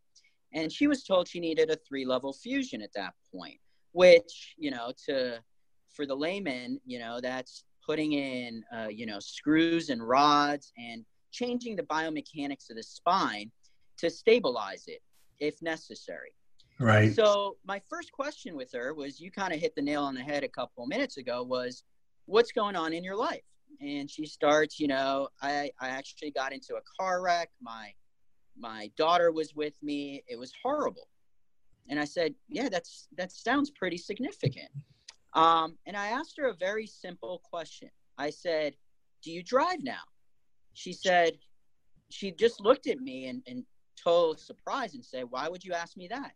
And 0.52 0.72
she 0.72 0.87
was 0.87 1.04
told 1.04 1.28
she 1.28 1.40
needed 1.40 1.70
a 1.70 1.76
three 1.76 2.04
level 2.04 2.32
fusion 2.32 2.82
at 2.82 2.92
that 2.94 3.14
point, 3.32 3.58
which, 3.92 4.54
you 4.56 4.70
know, 4.70 4.92
to 5.06 5.40
for 5.94 6.06
the 6.06 6.14
layman, 6.14 6.80
you 6.84 6.98
know, 6.98 7.20
that's 7.20 7.64
putting 7.84 8.12
in, 8.12 8.62
uh, 8.75 8.88
you 8.88 9.06
know, 9.06 9.18
screws 9.18 9.88
and 9.88 10.06
rods 10.06 10.72
and 10.78 11.04
changing 11.30 11.76
the 11.76 11.82
biomechanics 11.85 12.70
of 12.70 12.76
the 12.76 12.82
spine 12.82 13.50
to 13.99 14.11
stabilize 14.11 14.85
it 14.87 15.02
if 15.40 15.61
necessary. 15.62 16.32
Right. 16.80 17.12
So 17.14 17.56
my 17.66 17.80
first 17.90 18.12
question 18.12 18.56
with 18.56 18.70
her 18.73 18.94
was, 18.94 19.20
you 19.20 19.30
kind 19.30 19.52
of 19.52 19.61
hit 19.61 19.75
the 19.75 19.82
nail 19.82 20.04
on 20.04 20.14
the 20.14 20.23
head 20.23 20.44
a 20.44 20.49
couple 20.49 20.87
minutes 20.87 21.16
ago. 21.16 21.42
Was 21.42 21.82
what's 22.26 22.52
going 22.52 22.76
on 22.76 22.92
in 22.92 23.02
your 23.02 23.16
life? 23.16 23.42
And 23.80 24.08
she 24.11 24.26
starts, 24.26 24.78
you 24.78 24.87
know, 24.87 25.28
I 25.42 25.70
I 25.80 25.88
actually 25.88 26.30
got 26.30 26.52
into 26.52 26.76
a 26.76 26.80
car 26.99 27.20
wreck. 27.20 27.50
My 27.61 27.92
my 28.56 28.90
daughter 28.97 29.32
was 29.32 29.54
with 29.54 29.75
me. 29.82 30.23
It 30.28 30.38
was 30.38 30.52
horrible. 30.62 31.08
And 31.88 31.99
I 31.99 32.04
said, 32.04 32.35
yeah, 32.49 32.68
that's 32.68 33.08
that 33.16 33.32
sounds 33.32 33.70
pretty 33.70 33.97
significant. 33.97 34.70
Um, 35.35 35.76
and 35.87 35.97
I 35.97 36.08
asked 36.08 36.37
her 36.38 36.47
a 36.47 36.54
very 36.54 36.87
simple 36.87 37.42
question. 37.50 37.90
I 38.18 38.30
said, 38.30 38.75
do 39.23 39.32
you 39.32 39.42
drive 39.42 39.82
now? 39.82 40.00
She 40.78 40.92
said, 40.92 41.32
she 42.08 42.30
just 42.30 42.61
looked 42.61 42.87
at 42.87 43.00
me 43.00 43.26
and, 43.26 43.42
and 43.49 43.64
total 44.00 44.37
surprise 44.37 44.94
and 44.94 45.04
said, 45.04 45.25
why 45.28 45.49
would 45.49 45.64
you 45.64 45.73
ask 45.73 45.97
me 45.97 46.06
that? 46.06 46.35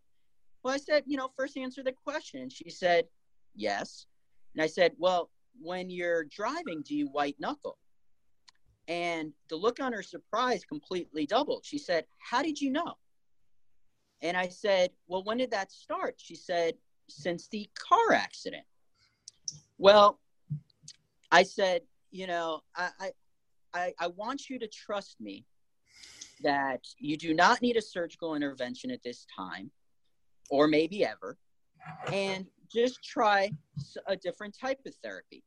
Well, 0.61 0.73
I 0.73 0.77
said, 0.77 1.03
you 1.07 1.15
know, 1.15 1.29
first 1.37 1.55
answer 1.55 1.81
the 1.81 1.93
question. 1.93 2.49
She 2.49 2.69
said, 2.69 3.05
yes. 3.55 4.05
And 4.53 4.61
I 4.61 4.67
said, 4.67 4.91
well, 4.97 5.29
when 5.61 5.89
you're 5.89 6.25
driving, 6.25 6.83
do 6.85 6.93
you 6.93 7.07
white 7.07 7.37
knuckle? 7.39 7.77
And 8.89 9.31
the 9.49 9.55
look 9.55 9.79
on 9.79 9.93
her 9.93 10.03
surprise 10.03 10.65
completely 10.65 11.25
doubled. 11.25 11.63
She 11.63 11.77
said, 11.77 12.03
how 12.17 12.41
did 12.43 12.59
you 12.59 12.69
know? 12.69 12.95
And 14.21 14.35
I 14.35 14.49
said, 14.49 14.89
well, 15.07 15.23
when 15.23 15.37
did 15.37 15.51
that 15.51 15.71
start? 15.71 16.15
She 16.17 16.35
said, 16.35 16.73
since 17.07 17.47
the 17.47 17.69
car 17.79 18.11
accident. 18.13 18.65
Well, 19.77 20.19
I 21.31 21.43
said, 21.43 21.83
you 22.11 22.27
know, 22.27 22.61
I, 22.75 22.89
I, 22.99 23.11
I 23.73 24.07
want 24.15 24.49
you 24.49 24.59
to 24.59 24.67
trust 24.67 25.19
me 25.19 25.45
that 26.43 26.81
you 26.97 27.17
do 27.17 27.33
not 27.33 27.61
need 27.61 27.77
a 27.77 27.81
surgical 27.81 28.35
intervention 28.35 28.91
at 28.91 29.03
this 29.03 29.25
time 29.35 29.71
or 30.49 30.67
maybe 30.67 31.05
ever, 31.05 31.37
and 32.11 32.45
just 32.71 33.03
try 33.03 33.51
a 34.07 34.15
different 34.15 34.55
type 34.59 34.79
of 34.85 34.93
therapy. 35.03 35.43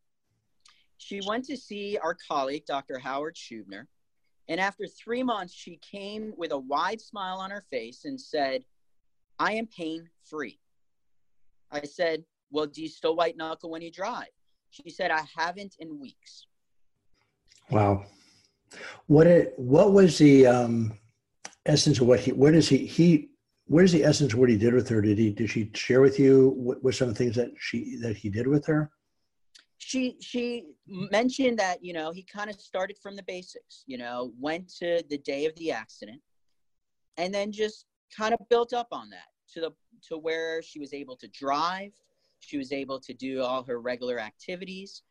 She 0.99 1.21
went 1.27 1.45
to 1.47 1.57
see 1.57 1.99
our 1.99 2.17
colleague, 2.29 2.65
Dr. 2.67 2.99
Howard 2.99 3.37
Schubiner, 3.37 3.87
and 4.49 4.61
after 4.61 4.87
three 4.87 5.23
months, 5.23 5.53
she 5.53 5.79
came 5.79 6.33
with 6.37 6.53
a 6.53 6.59
wide 6.59 7.01
smile 7.01 7.39
on 7.39 7.51
her 7.51 7.65
face 7.71 8.05
and 8.05 8.21
said, 8.21 8.65
I 9.39 9.53
am 9.53 9.67
pain 9.67 10.09
free. 10.25 10.59
I 11.71 11.83
said, 11.83 12.25
Well, 12.51 12.67
do 12.67 12.81
you 12.81 12.89
still 12.89 13.17
white 13.17 13.37
knuckle 13.37 13.71
when 13.71 13.83
you 13.83 13.91
drive? 13.91 14.29
She 14.71 14.89
said, 14.89 15.11
I 15.11 15.25
haven't 15.37 15.77
in 15.79 16.01
weeks. 16.01 16.47
Wow. 17.71 18.05
What 19.07 19.27
it, 19.27 19.55
what 19.57 19.93
was 19.93 20.19
the 20.19 20.47
um, 20.47 20.99
essence 21.65 22.01
of 22.01 22.07
what 22.07 22.21
he, 22.21 22.33
what 22.33 22.55
is 22.55 22.69
he, 22.69 22.87
he, 22.87 23.31
where's 23.67 23.93
the 23.93 24.05
essence 24.05 24.33
of 24.33 24.39
what 24.39 24.49
he 24.49 24.57
did 24.57 24.75
with 24.75 24.89
her? 24.89 25.01
Did 25.01 25.19
he 25.19 25.31
did 25.31 25.51
she 25.51 25.71
share 25.75 26.01
with 26.01 26.19
you 26.19 26.51
what 26.57 26.83
were 26.83 26.93
some 26.93 27.09
of 27.09 27.15
the 27.15 27.19
things 27.25 27.37
that 27.37 27.51
she 27.59 27.97
that 28.01 28.17
he 28.17 28.29
did 28.29 28.47
with 28.47 28.67
her? 28.67 28.91
She 29.79 30.17
she 30.21 30.67
mentioned 30.87 31.59
that 31.59 31.85
you 31.85 31.93
know 31.93 32.13
he 32.13 32.23
kind 32.23 32.51
of 32.51 32.61
started 32.61 32.97
from 33.03 33.17
the 33.17 33.23
basics. 33.25 33.85
You 33.87 33.99
know, 33.99 34.33
went 34.39 34.69
to 34.79 35.03
the 35.09 35.19
day 35.19 35.47
of 35.47 35.55
the 35.57 35.71
accident, 35.73 36.21
and 37.17 37.33
then 37.33 37.53
just 37.53 37.87
kind 38.17 38.33
of 38.33 38.41
built 38.49 38.73
up 38.73 38.89
on 38.93 39.11
that 39.11 39.29
to 39.55 39.61
the 39.61 39.71
to 40.09 40.19
where 40.19 40.63
she 40.63 40.79
was 40.79 40.93
able 40.93 41.17
to 41.17 41.29
drive. 41.29 41.93
She 42.41 42.59
was 42.59 42.73
able 42.73 43.01
to 43.01 43.15
do 43.15 43.43
all 43.43 43.65
her 43.65 43.81
regular 43.81 44.19
activities 44.19 45.03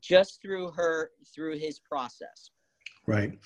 just 0.00 0.40
through 0.40 0.70
her 0.72 1.10
through 1.34 1.58
his 1.58 1.78
process. 1.78 2.50
Right. 3.06 3.38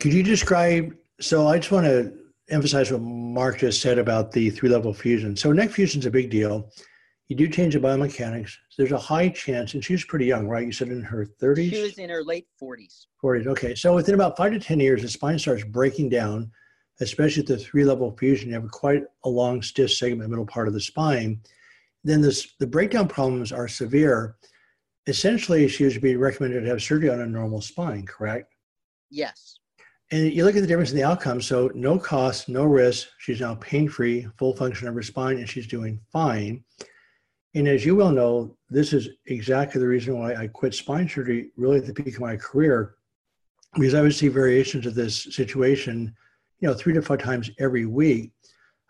Could 0.00 0.12
you 0.12 0.22
describe? 0.22 0.94
So 1.20 1.46
I 1.46 1.58
just 1.58 1.72
want 1.72 1.86
to 1.86 2.12
emphasize 2.50 2.90
what 2.90 3.00
Marc 3.00 3.58
just 3.58 3.80
said 3.80 3.98
about 3.98 4.32
the 4.32 4.50
three 4.50 4.68
level 4.68 4.92
fusion. 4.92 5.36
So 5.36 5.52
neck 5.52 5.70
fusion 5.70 6.00
is 6.00 6.06
a 6.06 6.10
big 6.10 6.30
deal. 6.30 6.70
You 7.28 7.36
do 7.36 7.48
change 7.48 7.72
the 7.72 7.80
biomechanics. 7.80 8.52
There's 8.76 8.92
a 8.92 8.98
high 8.98 9.30
chance, 9.30 9.72
and 9.72 9.82
she 9.82 9.94
was 9.94 10.04
pretty 10.04 10.26
young, 10.26 10.48
right? 10.48 10.66
You 10.66 10.72
said 10.72 10.88
in 10.88 11.02
her 11.02 11.26
30s? 11.40 11.70
She 11.70 11.82
was 11.82 11.98
in 11.98 12.10
her 12.10 12.22
late 12.22 12.46
40s. 12.62 13.06
40s, 13.22 13.46
okay. 13.46 13.74
So 13.74 13.94
within 13.94 14.14
about 14.14 14.36
five 14.36 14.52
to 14.52 14.60
10 14.60 14.80
years, 14.80 15.00
the 15.00 15.08
spine 15.08 15.38
starts 15.38 15.64
breaking 15.64 16.10
down, 16.10 16.50
especially 17.00 17.42
at 17.42 17.46
the 17.46 17.56
three 17.56 17.84
level 17.84 18.14
fusion. 18.18 18.48
You 18.48 18.54
have 18.56 18.70
quite 18.70 19.04
a 19.24 19.28
long, 19.30 19.62
stiff 19.62 19.92
segment, 19.92 20.28
middle 20.28 20.44
part 20.44 20.68
of 20.68 20.74
the 20.74 20.80
spine. 20.80 21.40
Then 22.04 22.20
this, 22.20 22.52
the 22.58 22.66
breakdown 22.66 23.08
problems 23.08 23.50
are 23.50 23.68
severe. 23.68 24.36
Essentially, 25.06 25.66
she 25.68 25.84
was 25.84 25.98
being 25.98 26.18
recommended 26.18 26.60
to 26.60 26.68
have 26.68 26.82
surgery 26.82 27.10
on 27.10 27.20
a 27.20 27.26
normal 27.26 27.60
spine, 27.60 28.06
correct? 28.06 28.54
Yes. 29.10 29.58
And 30.12 30.32
you 30.32 30.44
look 30.44 30.54
at 30.54 30.60
the 30.60 30.66
difference 30.66 30.90
in 30.90 30.96
the 30.96 31.04
outcome. 31.04 31.40
So 31.40 31.70
no 31.74 31.98
cost, 31.98 32.48
no 32.48 32.64
risk. 32.64 33.08
She's 33.18 33.40
now 33.40 33.54
pain-free, 33.56 34.28
full 34.38 34.54
function 34.54 34.86
of 34.86 34.94
her 34.94 35.02
spine, 35.02 35.38
and 35.38 35.48
she's 35.48 35.66
doing 35.66 35.98
fine. 36.12 36.62
And 37.54 37.66
as 37.66 37.84
you 37.84 37.96
well 37.96 38.10
know, 38.10 38.56
this 38.70 38.92
is 38.92 39.08
exactly 39.26 39.80
the 39.80 39.88
reason 39.88 40.18
why 40.18 40.34
I 40.34 40.46
quit 40.46 40.74
spine 40.74 41.08
surgery 41.08 41.50
really 41.56 41.78
at 41.78 41.86
the 41.86 41.94
peak 41.94 42.14
of 42.14 42.20
my 42.20 42.36
career, 42.36 42.94
because 43.74 43.94
I 43.94 44.02
would 44.02 44.14
see 44.14 44.28
variations 44.28 44.86
of 44.86 44.94
this 44.94 45.24
situation, 45.24 46.14
you 46.60 46.68
know, 46.68 46.74
three 46.74 46.94
to 46.94 47.02
five 47.02 47.18
times 47.18 47.50
every 47.58 47.86
week. 47.86 48.32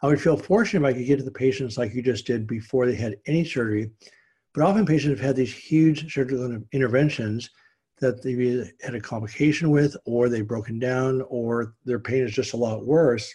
I 0.02 0.08
would 0.08 0.20
feel 0.20 0.36
fortunate 0.36 0.86
if 0.86 0.94
I 0.94 0.98
could 0.98 1.06
get 1.06 1.18
to 1.18 1.24
the 1.24 1.30
patients 1.30 1.78
like 1.78 1.94
you 1.94 2.02
just 2.02 2.26
did 2.26 2.46
before 2.46 2.86
they 2.86 2.96
had 2.96 3.16
any 3.26 3.44
surgery. 3.44 3.90
But 4.54 4.64
often 4.64 4.84
patients 4.84 5.18
have 5.18 5.26
had 5.26 5.36
these 5.36 5.54
huge 5.54 6.12
surgical 6.12 6.62
interventions 6.72 7.50
that 8.00 8.22
they 8.22 8.70
had 8.84 8.94
a 8.94 9.00
complication 9.00 9.70
with, 9.70 9.96
or 10.04 10.28
they've 10.28 10.46
broken 10.46 10.78
down, 10.78 11.22
or 11.28 11.74
their 11.84 12.00
pain 12.00 12.24
is 12.24 12.32
just 12.32 12.52
a 12.52 12.56
lot 12.56 12.84
worse. 12.84 13.32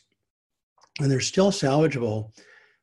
And 1.00 1.10
they're 1.10 1.20
still 1.20 1.52
salvageable. 1.52 2.32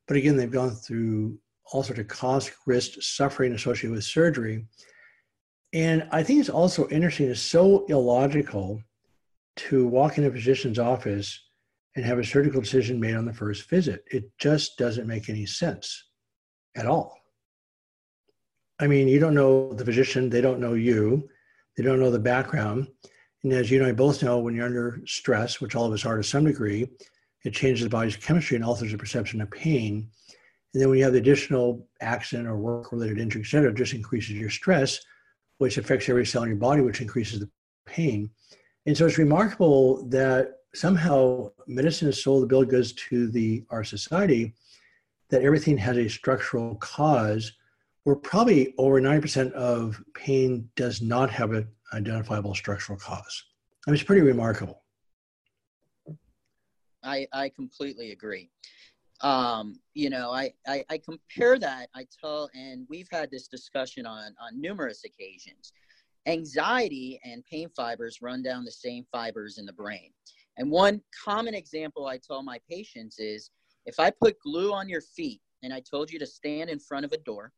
But 0.08 0.16
again, 0.16 0.36
they've 0.36 0.50
gone 0.50 0.70
through 0.70 1.38
all 1.72 1.82
sorts 1.82 2.00
of 2.00 2.08
cost, 2.08 2.52
risk, 2.66 3.00
suffering 3.00 3.52
associated 3.52 3.94
with 3.94 4.04
surgery. 4.04 4.66
And 5.72 6.08
I 6.10 6.22
think 6.22 6.40
it's 6.40 6.48
also 6.48 6.88
interesting, 6.88 7.28
it's 7.28 7.40
so 7.40 7.84
illogical 7.86 8.80
to 9.56 9.86
walk 9.86 10.18
in 10.18 10.24
a 10.24 10.30
physician's 10.30 10.78
office 10.78 11.40
and 11.96 12.04
have 12.04 12.18
a 12.18 12.24
surgical 12.24 12.60
decision 12.60 13.00
made 13.00 13.14
on 13.14 13.24
the 13.24 13.32
first 13.32 13.68
visit. 13.68 14.04
It 14.10 14.30
just 14.38 14.78
doesn't 14.78 15.06
make 15.06 15.28
any 15.28 15.46
sense 15.46 16.04
at 16.76 16.86
all. 16.86 17.23
I 18.80 18.86
mean, 18.86 19.06
you 19.08 19.20
don't 19.20 19.34
know 19.34 19.72
the 19.72 19.84
physician, 19.84 20.28
they 20.28 20.40
don't 20.40 20.60
know 20.60 20.74
you, 20.74 21.28
they 21.76 21.82
don't 21.84 22.00
know 22.00 22.10
the 22.10 22.18
background. 22.18 22.88
And 23.42 23.52
as 23.52 23.70
you 23.70 23.78
and 23.78 23.86
I 23.86 23.92
both 23.92 24.22
know, 24.22 24.38
when 24.38 24.54
you're 24.54 24.66
under 24.66 25.00
stress, 25.06 25.60
which 25.60 25.76
all 25.76 25.86
of 25.86 25.92
us 25.92 26.04
are 26.04 26.16
to 26.16 26.24
some 26.24 26.44
degree, 26.44 26.88
it 27.44 27.52
changes 27.52 27.84
the 27.84 27.90
body's 27.90 28.16
chemistry 28.16 28.56
and 28.56 28.64
alters 28.64 28.90
the 28.90 28.98
perception 28.98 29.40
of 29.40 29.50
pain. 29.50 30.08
And 30.72 30.82
then 30.82 30.88
when 30.88 30.98
you 30.98 31.04
have 31.04 31.12
the 31.12 31.20
additional 31.20 31.86
accident 32.00 32.48
or 32.48 32.56
work 32.56 32.90
related 32.90 33.18
injury, 33.18 33.42
et 33.42 33.48
cetera, 33.48 33.70
it 33.70 33.76
just 33.76 33.92
increases 33.92 34.32
your 34.32 34.50
stress, 34.50 34.98
which 35.58 35.78
affects 35.78 36.08
every 36.08 36.26
cell 36.26 36.42
in 36.42 36.48
your 36.48 36.58
body, 36.58 36.80
which 36.80 37.00
increases 37.00 37.40
the 37.40 37.50
pain. 37.86 38.30
And 38.86 38.96
so 38.96 39.06
it's 39.06 39.18
remarkable 39.18 40.04
that 40.08 40.56
somehow 40.74 41.50
medicine 41.68 42.08
has 42.08 42.22
sold 42.22 42.42
the 42.42 42.46
bill 42.46 42.62
of 42.62 42.68
goods 42.68 42.92
to 42.92 43.28
the 43.28 43.64
our 43.70 43.84
society 43.84 44.54
that 45.30 45.42
everything 45.42 45.78
has 45.78 45.96
a 45.96 46.08
structural 46.08 46.74
cause 46.76 47.52
where 48.04 48.16
probably 48.16 48.74
over 48.78 49.00
90% 49.00 49.52
of 49.52 50.02
pain 50.14 50.68
does 50.76 51.00
not 51.00 51.30
have 51.30 51.52
an 51.52 51.68
identifiable 51.92 52.54
structural 52.54 52.98
cause. 52.98 53.44
I 53.86 53.90
mean, 53.90 53.94
it's 53.94 54.04
pretty 54.04 54.22
remarkable. 54.22 54.82
I, 57.02 57.26
I 57.32 57.48
completely 57.50 58.12
agree. 58.12 58.50
Um, 59.20 59.78
you 59.94 60.10
know, 60.10 60.32
I, 60.32 60.52
I, 60.66 60.84
I 60.90 60.98
compare 60.98 61.58
that, 61.58 61.88
I 61.94 62.06
tell, 62.20 62.50
and 62.54 62.86
we've 62.90 63.08
had 63.10 63.30
this 63.30 63.48
discussion 63.48 64.06
on, 64.06 64.34
on 64.40 64.60
numerous 64.60 65.04
occasions. 65.04 65.72
Anxiety 66.26 67.20
and 67.24 67.44
pain 67.44 67.68
fibers 67.74 68.20
run 68.20 68.42
down 68.42 68.64
the 68.64 68.72
same 68.72 69.04
fibers 69.12 69.58
in 69.58 69.66
the 69.66 69.72
brain. 69.72 70.10
And 70.58 70.70
one 70.70 71.00
common 71.24 71.54
example 71.54 72.06
I 72.06 72.18
tell 72.18 72.42
my 72.42 72.58
patients 72.70 73.18
is 73.18 73.50
if 73.86 73.98
I 73.98 74.10
put 74.10 74.40
glue 74.40 74.72
on 74.72 74.88
your 74.88 75.00
feet 75.00 75.40
and 75.62 75.72
I 75.72 75.80
told 75.80 76.10
you 76.10 76.18
to 76.18 76.26
stand 76.26 76.70
in 76.70 76.78
front 76.78 77.04
of 77.04 77.12
a 77.12 77.18
door, 77.18 77.52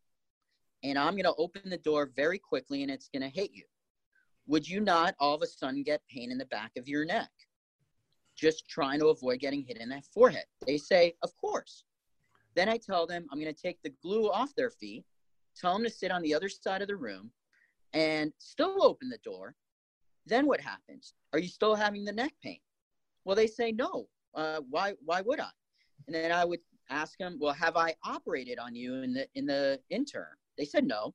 and 0.91 0.99
I'm 0.99 1.13
going 1.13 1.25
to 1.25 1.35
open 1.37 1.69
the 1.69 1.79
door 1.79 2.11
very 2.15 2.39
quickly 2.39 2.83
and 2.83 2.91
it's 2.91 3.09
going 3.09 3.23
to 3.23 3.29
hit 3.29 3.51
you, 3.53 3.65
would 4.47 4.69
you 4.69 4.81
not 4.81 5.15
all 5.19 5.35
of 5.35 5.43
a 5.43 5.47
sudden 5.47 5.83
get 5.83 6.01
pain 6.09 6.31
in 6.31 6.39
the 6.39 6.47
back 6.47 6.71
of 6.77 6.87
your 6.87 7.05
neck? 7.05 7.31
Just 8.37 8.69
trying 8.69 9.01
to 9.01 9.09
avoid 9.09 9.41
getting 9.41 9.65
hit 9.67 9.79
in 9.79 9.89
that 9.89 10.05
forehead. 10.15 10.45
They 10.67 10.79
say, 10.79 11.15
Of 11.23 11.37
course. 11.39 11.85
Then 12.55 12.69
I 12.69 12.77
tell 12.77 13.07
them 13.07 13.27
I'm 13.31 13.41
going 13.41 13.53
to 13.53 13.61
take 13.61 13.83
the 13.83 13.93
glue 14.03 14.31
off 14.31 14.55
their 14.55 14.71
feet, 14.71 15.05
tell 15.57 15.73
them 15.75 15.83
to 15.85 15.91
sit 15.91 16.11
on 16.11 16.23
the 16.23 16.35
other 16.35 16.49
side 16.49 16.83
of 16.83 16.89
the 16.89 16.97
room, 16.97 17.31
and 17.93 18.33
still 18.39 18.83
open 18.83 19.09
the 19.09 19.19
door. 19.19 19.55
Then 20.27 20.47
what 20.47 20.61
happens? 20.61 21.15
Are 21.33 21.39
you 21.39 21.49
still 21.49 21.75
having 21.75 22.05
the 22.05 22.13
neck 22.13 22.33
pain? 22.43 22.61
Well, 23.25 23.37
they 23.37 23.47
say 23.47 23.73
no. 23.73 24.09
Uh, 24.35 24.61
why? 24.71 24.95
Why 25.05 25.21
would 25.23 25.41
I? 25.41 25.51
And 26.07 26.15
then 26.15 26.31
I 26.31 26.45
would 26.45 26.61
ask 26.91 27.19
them, 27.19 27.39
well, 27.41 27.55
have 27.55 27.77
I 27.77 27.95
operated 28.05 28.59
on 28.59 28.75
you 28.77 29.03
in 29.03 29.13
the 29.13 29.27
in 29.35 29.47
the 29.47 29.81
interim? 29.91 30.37
They 30.59 30.65
said 30.65 30.87
no. 30.87 31.15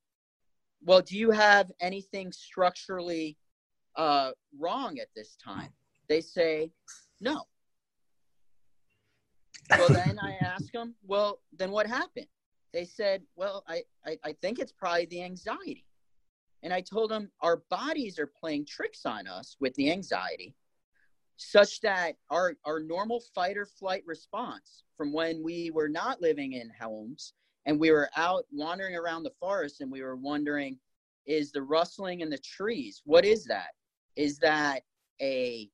Well, 0.83 1.01
do 1.01 1.17
you 1.17 1.31
have 1.31 1.71
anything 1.79 2.31
structurally 2.31 3.38
uh, 3.95 4.31
wrong 4.57 5.00
at 5.00 5.10
this 5.15 5.36
time? 5.36 5.69
They 6.07 6.21
say 6.21 6.71
no. 7.19 7.43
Well, 9.77 9.89
then 9.93 10.19
I 10.19 10.33
ask 10.33 10.71
them, 10.71 10.95
well, 11.03 11.39
then 11.57 11.71
what 11.71 11.88
happened? 11.88 12.27
They 12.74 12.86
said, 12.86 13.24
well, 13.36 13.63
I, 13.67 13.83
I, 14.05 14.17
I 14.24 14.33
think 14.41 14.60
it's 14.60 14.71
probably 14.71 15.05
the 15.05 15.24
anxiety. 15.24 15.86
And 16.63 16.74
I 16.74 16.81
told 16.81 17.12
them 17.12 17.31
our 17.41 17.57
bodies 17.69 18.19
are 18.19 18.27
playing 18.27 18.65
tricks 18.65 19.05
on 19.05 19.27
us 19.27 19.57
with 19.60 19.74
the 19.75 19.91
anxiety 19.91 20.55
such 21.38 21.81
that 21.81 22.17
our, 22.29 22.55
our 22.65 22.79
normal 22.79 23.19
fight 23.33 23.57
or 23.57 23.65
flight 23.65 24.03
response 24.05 24.83
from 24.95 25.12
when 25.12 25.41
we 25.43 25.71
were 25.71 25.89
not 25.89 26.21
living 26.21 26.53
in 26.53 26.71
homes 26.79 27.33
and 27.65 27.80
we 27.80 27.91
were 27.91 28.10
out 28.15 28.46
wandering 28.51 28.96
around 28.96 29.24
the 29.24 29.34
forest 29.39 29.82
and 29.82 29.91
we 29.91 30.01
were 30.01 30.15
wondering 30.15 30.78
is 31.28 31.52
the 31.52 31.62
rustling 31.62 32.21
in 32.21 32.30
the 32.30 32.38
trees 32.39 33.02
what 33.06 33.26
is 33.26 33.45
that? 33.45 33.69
Is 34.15 34.39
that 34.39 34.82
a 35.21 35.69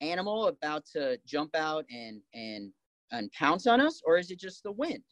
animal 0.00 0.48
about 0.48 0.84
to 0.92 1.18
jump 1.26 1.54
out 1.54 1.84
and 1.90 2.20
and 2.34 2.72
and 3.12 3.30
pounce 3.32 3.66
on 3.66 3.80
us 3.80 4.02
or 4.04 4.18
is 4.18 4.30
it 4.30 4.38
just 4.40 4.62
the 4.62 4.72
wind? 4.72 5.02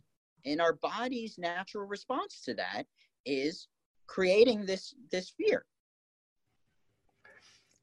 And 0.47 0.61
our 0.61 0.75
body's 0.75 1.39
natural 1.39 1.87
response 1.87 2.43
to 2.45 2.55
that 2.55 2.85
is 3.25 3.69
creating 4.07 4.67
this 4.67 4.95
this 5.13 5.33
fear. 5.37 5.65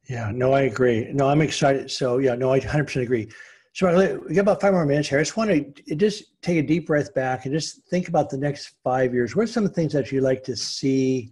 Yeah 0.10 0.32
no 0.34 0.54
i 0.54 0.62
agree. 0.62 1.12
No 1.14 1.28
i'm 1.28 1.42
excited. 1.42 1.92
So 1.92 2.18
yeah 2.18 2.36
no 2.36 2.52
i 2.52 2.60
100% 2.60 3.02
agree 3.02 3.30
so 3.74 4.20
we 4.28 4.36
got 4.36 4.42
about 4.42 4.62
five 4.62 4.74
more 4.74 4.86
minutes 4.86 5.08
here. 5.08 5.20
I 5.20 5.22
just 5.22 5.38
want 5.38 5.50
to 5.50 5.96
just 5.96 6.42
take 6.42 6.58
a 6.58 6.62
deep 6.62 6.88
breath 6.88 7.14
back 7.14 7.46
and 7.46 7.54
just 7.54 7.84
think 7.88 8.10
about 8.10 8.30
the 8.30 8.38
next 8.38 8.74
five 8.84 9.14
years. 9.14 9.36
What 9.36 9.44
are 9.44 9.48
some 9.48 9.64
of 9.64 9.70
the 9.70 9.76
things 9.76 9.94
that 9.94 10.12
you'd 10.12 10.24
like 10.24 10.44
to 10.44 10.56
see 10.58 11.32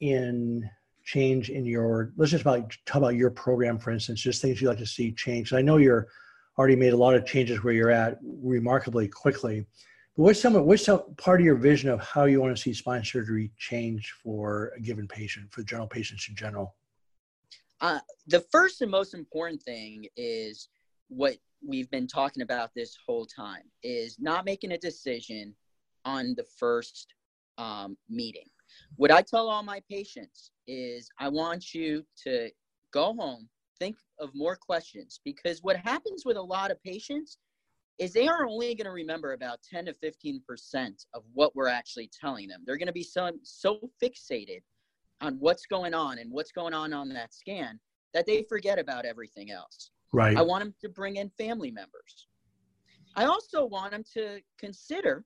in 0.00 0.68
change 1.04 1.50
in 1.50 1.64
your? 1.64 2.12
Let's 2.16 2.32
just 2.32 2.42
about 2.42 2.76
talk 2.84 2.96
about 2.96 3.14
your 3.14 3.30
program, 3.30 3.78
for 3.78 3.92
instance. 3.92 4.20
Just 4.20 4.42
things 4.42 4.60
you'd 4.60 4.68
like 4.68 4.78
to 4.78 4.86
see 4.86 5.12
change. 5.12 5.52
I 5.52 5.62
know 5.62 5.76
you're 5.76 6.08
already 6.58 6.76
made 6.76 6.94
a 6.94 6.96
lot 6.96 7.14
of 7.14 7.24
changes 7.24 7.62
where 7.62 7.72
you're 7.72 7.90
at 7.90 8.18
remarkably 8.22 9.06
quickly. 9.06 9.64
But 10.16 10.24
what's 10.24 10.40
some 10.40 10.54
what's 10.66 10.84
some 10.84 11.14
part 11.16 11.40
of 11.40 11.46
your 11.46 11.54
vision 11.54 11.90
of 11.90 12.00
how 12.00 12.24
you 12.24 12.40
want 12.40 12.56
to 12.56 12.60
see 12.60 12.74
spine 12.74 13.04
surgery 13.04 13.52
change 13.56 14.12
for 14.22 14.72
a 14.76 14.80
given 14.80 15.06
patient, 15.06 15.52
for 15.52 15.62
general 15.62 15.86
patients 15.86 16.26
in 16.28 16.34
general? 16.34 16.74
Uh, 17.80 18.00
the 18.26 18.40
first 18.52 18.80
and 18.82 18.90
most 18.90 19.14
important 19.14 19.62
thing 19.62 20.06
is 20.16 20.68
what 21.14 21.36
we've 21.66 21.90
been 21.90 22.06
talking 22.06 22.42
about 22.42 22.70
this 22.74 22.96
whole 23.06 23.26
time 23.26 23.62
is 23.82 24.18
not 24.18 24.44
making 24.44 24.72
a 24.72 24.78
decision 24.78 25.54
on 26.04 26.34
the 26.36 26.44
first 26.58 27.14
um, 27.58 27.96
meeting. 28.08 28.46
What 28.96 29.12
I 29.12 29.22
tell 29.22 29.48
all 29.48 29.62
my 29.62 29.82
patients 29.90 30.50
is 30.66 31.10
I 31.18 31.28
want 31.28 31.74
you 31.74 32.04
to 32.24 32.50
go 32.92 33.14
home, 33.14 33.48
think 33.78 33.96
of 34.18 34.30
more 34.34 34.56
questions, 34.56 35.20
because 35.24 35.62
what 35.62 35.76
happens 35.76 36.24
with 36.24 36.36
a 36.36 36.42
lot 36.42 36.70
of 36.70 36.82
patients 36.82 37.38
is 37.98 38.12
they 38.12 38.26
are 38.26 38.46
only 38.46 38.74
going 38.74 38.86
to 38.86 38.90
remember 38.90 39.34
about 39.34 39.60
10 39.70 39.84
to 39.86 39.92
15% 39.92 41.06
of 41.14 41.22
what 41.34 41.54
we're 41.54 41.68
actually 41.68 42.10
telling 42.18 42.48
them. 42.48 42.62
They're 42.64 42.78
going 42.78 42.86
to 42.86 42.92
be 42.92 43.02
so, 43.02 43.30
so 43.42 43.78
fixated 44.02 44.62
on 45.20 45.36
what's 45.38 45.66
going 45.66 45.94
on 45.94 46.18
and 46.18 46.32
what's 46.32 46.52
going 46.52 46.74
on 46.74 46.92
on 46.92 47.10
that 47.10 47.34
scan 47.34 47.78
that 48.14 48.26
they 48.26 48.44
forget 48.48 48.78
about 48.78 49.04
everything 49.04 49.50
else. 49.50 49.90
Right. 50.12 50.36
I 50.36 50.42
want 50.42 50.64
them 50.64 50.74
to 50.82 50.88
bring 50.88 51.16
in 51.16 51.30
family 51.38 51.70
members. 51.70 52.28
I 53.16 53.24
also 53.24 53.64
want 53.64 53.92
them 53.92 54.04
to 54.14 54.40
consider 54.58 55.24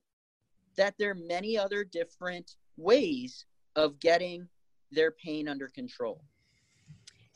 that 0.77 0.95
there 0.99 1.11
are 1.11 1.15
many 1.15 1.57
other 1.57 1.83
different 1.83 2.55
ways 2.77 3.45
of 3.75 3.99
getting 3.99 4.47
their 4.91 5.11
pain 5.11 5.47
under 5.47 5.67
control. 5.67 6.23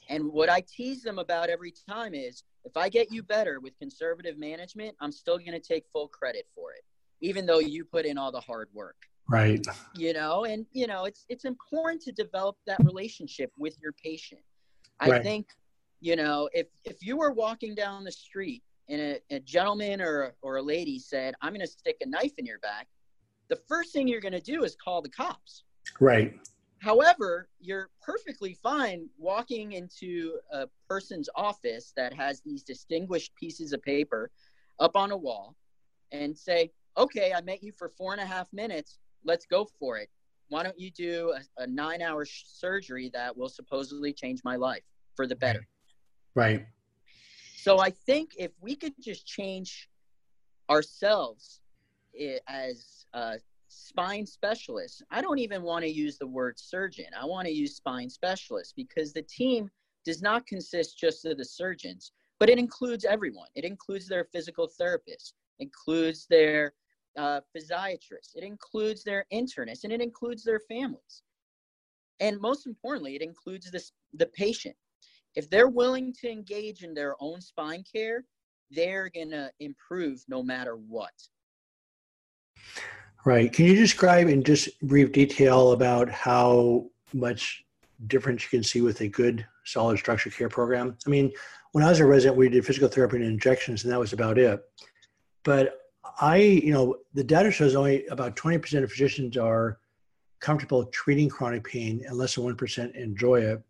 And 0.09 0.31
what 0.31 0.49
I 0.49 0.61
tease 0.61 1.03
them 1.03 1.19
about 1.19 1.49
every 1.49 1.73
time 1.89 2.13
is 2.13 2.43
if 2.65 2.75
I 2.75 2.89
get 2.89 3.11
you 3.11 3.23
better 3.23 3.59
with 3.59 3.77
conservative 3.79 4.37
management, 4.37 4.95
I'm 4.99 5.11
still 5.11 5.37
going 5.37 5.53
to 5.53 5.59
take 5.59 5.85
full 5.91 6.07
credit 6.07 6.47
for 6.53 6.71
it, 6.73 6.83
even 7.21 7.45
though 7.45 7.59
you 7.59 7.85
put 7.85 8.05
in 8.05 8.17
all 8.17 8.31
the 8.31 8.39
hard 8.39 8.67
work. 8.73 8.97
Right. 9.29 9.65
You 9.95 10.13
know, 10.13 10.43
and 10.43 10.65
you 10.73 10.87
know, 10.87 11.05
it's 11.05 11.25
it's 11.29 11.45
important 11.45 12.01
to 12.03 12.11
develop 12.11 12.57
that 12.67 12.79
relationship 12.83 13.51
with 13.57 13.77
your 13.81 13.93
patient. 13.93 14.41
I 14.99 15.09
right. 15.09 15.23
think 15.23 15.47
you 16.01 16.15
know, 16.15 16.49
if 16.51 16.67
if 16.83 17.01
you 17.01 17.15
were 17.15 17.31
walking 17.31 17.75
down 17.75 18.03
the 18.03 18.11
street 18.11 18.63
and 18.89 18.99
a, 18.99 19.19
a 19.29 19.39
gentleman 19.39 20.01
or 20.01 20.35
or 20.41 20.57
a 20.57 20.61
lady 20.61 20.99
said, 20.99 21.35
"I'm 21.41 21.53
going 21.53 21.61
to 21.61 21.67
stick 21.67 21.97
a 22.01 22.05
knife 22.05 22.33
in 22.37 22.45
your 22.45 22.59
back," 22.59 22.87
the 23.47 23.55
first 23.55 23.93
thing 23.93 24.07
you're 24.07 24.19
going 24.19 24.33
to 24.33 24.41
do 24.41 24.63
is 24.63 24.75
call 24.75 25.01
the 25.01 25.09
cops. 25.09 25.63
Right. 25.99 26.39
However, 26.79 27.47
you're 27.59 27.91
perfectly 28.01 28.55
fine 28.55 29.07
walking 29.19 29.73
into 29.73 30.39
a 30.51 30.67
person's 30.89 31.29
office 31.35 31.93
that 31.95 32.11
has 32.13 32.41
these 32.41 32.63
distinguished 32.63 33.35
pieces 33.35 33.71
of 33.71 33.83
paper 33.83 34.31
up 34.79 34.95
on 34.95 35.11
a 35.11 35.17
wall 35.17 35.55
and 36.11 36.35
say, 36.35 36.71
okay, 36.97 37.33
I 37.33 37.41
met 37.41 37.61
you 37.61 37.71
for 37.71 37.87
four 37.87 38.13
and 38.13 38.21
a 38.21 38.25
half 38.25 38.51
minutes. 38.51 38.97
Let's 39.23 39.45
go 39.45 39.67
for 39.79 39.99
it. 39.99 40.09
Why 40.49 40.63
don't 40.63 40.79
you 40.79 40.89
do 40.89 41.35
a, 41.37 41.63
a 41.63 41.67
nine 41.67 42.01
hour 42.01 42.25
sh- 42.25 42.45
surgery 42.47 43.11
that 43.13 43.37
will 43.37 43.47
supposedly 43.47 44.11
change 44.11 44.41
my 44.43 44.55
life 44.55 44.83
for 45.15 45.27
the 45.27 45.35
better? 45.35 45.67
Right. 46.35 46.65
So 47.55 47.79
I 47.79 47.91
think 47.91 48.31
if 48.37 48.51
we 48.59 48.75
could 48.75 48.93
just 48.99 49.25
change 49.25 49.89
ourselves 50.69 51.59
eh, 52.19 52.39
as 52.47 53.05
uh, 53.13 53.35
spine 53.67 54.25
specialists, 54.25 55.01
I 55.11 55.21
don't 55.21 55.39
even 55.39 55.61
want 55.61 55.83
to 55.83 55.91
use 55.91 56.17
the 56.17 56.27
word 56.27 56.57
surgeon. 56.57 57.07
I 57.19 57.25
want 57.25 57.47
to 57.47 57.53
use 57.53 57.75
spine 57.75 58.09
specialist 58.09 58.73
because 58.75 59.13
the 59.13 59.21
team 59.21 59.69
does 60.05 60.21
not 60.21 60.47
consist 60.47 60.97
just 60.97 61.25
of 61.25 61.37
the 61.37 61.45
surgeons, 61.45 62.11
but 62.39 62.49
it 62.49 62.57
includes 62.57 63.05
everyone. 63.05 63.49
It 63.55 63.63
includes 63.63 64.07
their 64.07 64.23
physical 64.23 64.67
therapist, 64.67 65.35
includes 65.59 66.25
their 66.27 66.73
uh, 67.17 67.41
physiatrists, 67.55 68.35
it 68.35 68.43
includes 68.43 69.03
their 69.03 69.25
internists, 69.31 69.83
and 69.83 69.93
it 69.93 70.01
includes 70.01 70.43
their 70.43 70.59
families. 70.59 71.23
And 72.19 72.39
most 72.39 72.65
importantly, 72.65 73.15
it 73.15 73.21
includes 73.21 73.69
this, 73.69 73.91
the 74.13 74.27
patient 74.27 74.75
if 75.35 75.49
they're 75.49 75.69
willing 75.69 76.13
to 76.21 76.29
engage 76.29 76.83
in 76.83 76.93
their 76.93 77.15
own 77.19 77.41
spine 77.41 77.83
care, 77.91 78.23
they're 78.69 79.09
going 79.13 79.31
to 79.31 79.51
improve 79.59 80.23
no 80.27 80.41
matter 80.43 80.75
what. 80.75 81.13
Right. 83.23 83.51
Can 83.51 83.65
you 83.65 83.75
describe 83.75 84.27
in 84.27 84.43
just 84.43 84.81
brief 84.81 85.11
detail 85.11 85.73
about 85.73 86.09
how 86.09 86.87
much 87.13 87.63
difference 88.07 88.43
you 88.43 88.49
can 88.49 88.63
see 88.63 88.81
with 88.81 89.01
a 89.01 89.07
good 89.07 89.45
solid 89.63 89.99
structure 89.99 90.29
care 90.29 90.49
program? 90.49 90.97
I 91.05 91.09
mean, 91.09 91.31
when 91.71 91.83
I 91.83 91.89
was 91.89 91.99
a 91.99 92.05
resident, 92.05 92.37
we 92.37 92.49
did 92.49 92.65
physical 92.65 92.89
therapy 92.89 93.17
and 93.17 93.25
injections, 93.25 93.83
and 93.83 93.93
that 93.93 93.99
was 93.99 94.13
about 94.13 94.37
it. 94.37 94.61
But 95.43 95.81
I, 96.19 96.37
you 96.37 96.73
know, 96.73 96.97
the 97.13 97.23
data 97.23 97.51
shows 97.51 97.75
only 97.75 98.05
about 98.07 98.35
20% 98.35 98.83
of 98.83 98.91
physicians 98.91 99.37
are 99.37 99.79
comfortable 100.39 100.85
treating 100.85 101.29
chronic 101.29 101.63
pain 101.63 102.03
and 102.07 102.17
less 102.17 102.35
than 102.35 102.43
1% 102.43 102.95
enjoy 102.95 103.41
it. 103.41 103.61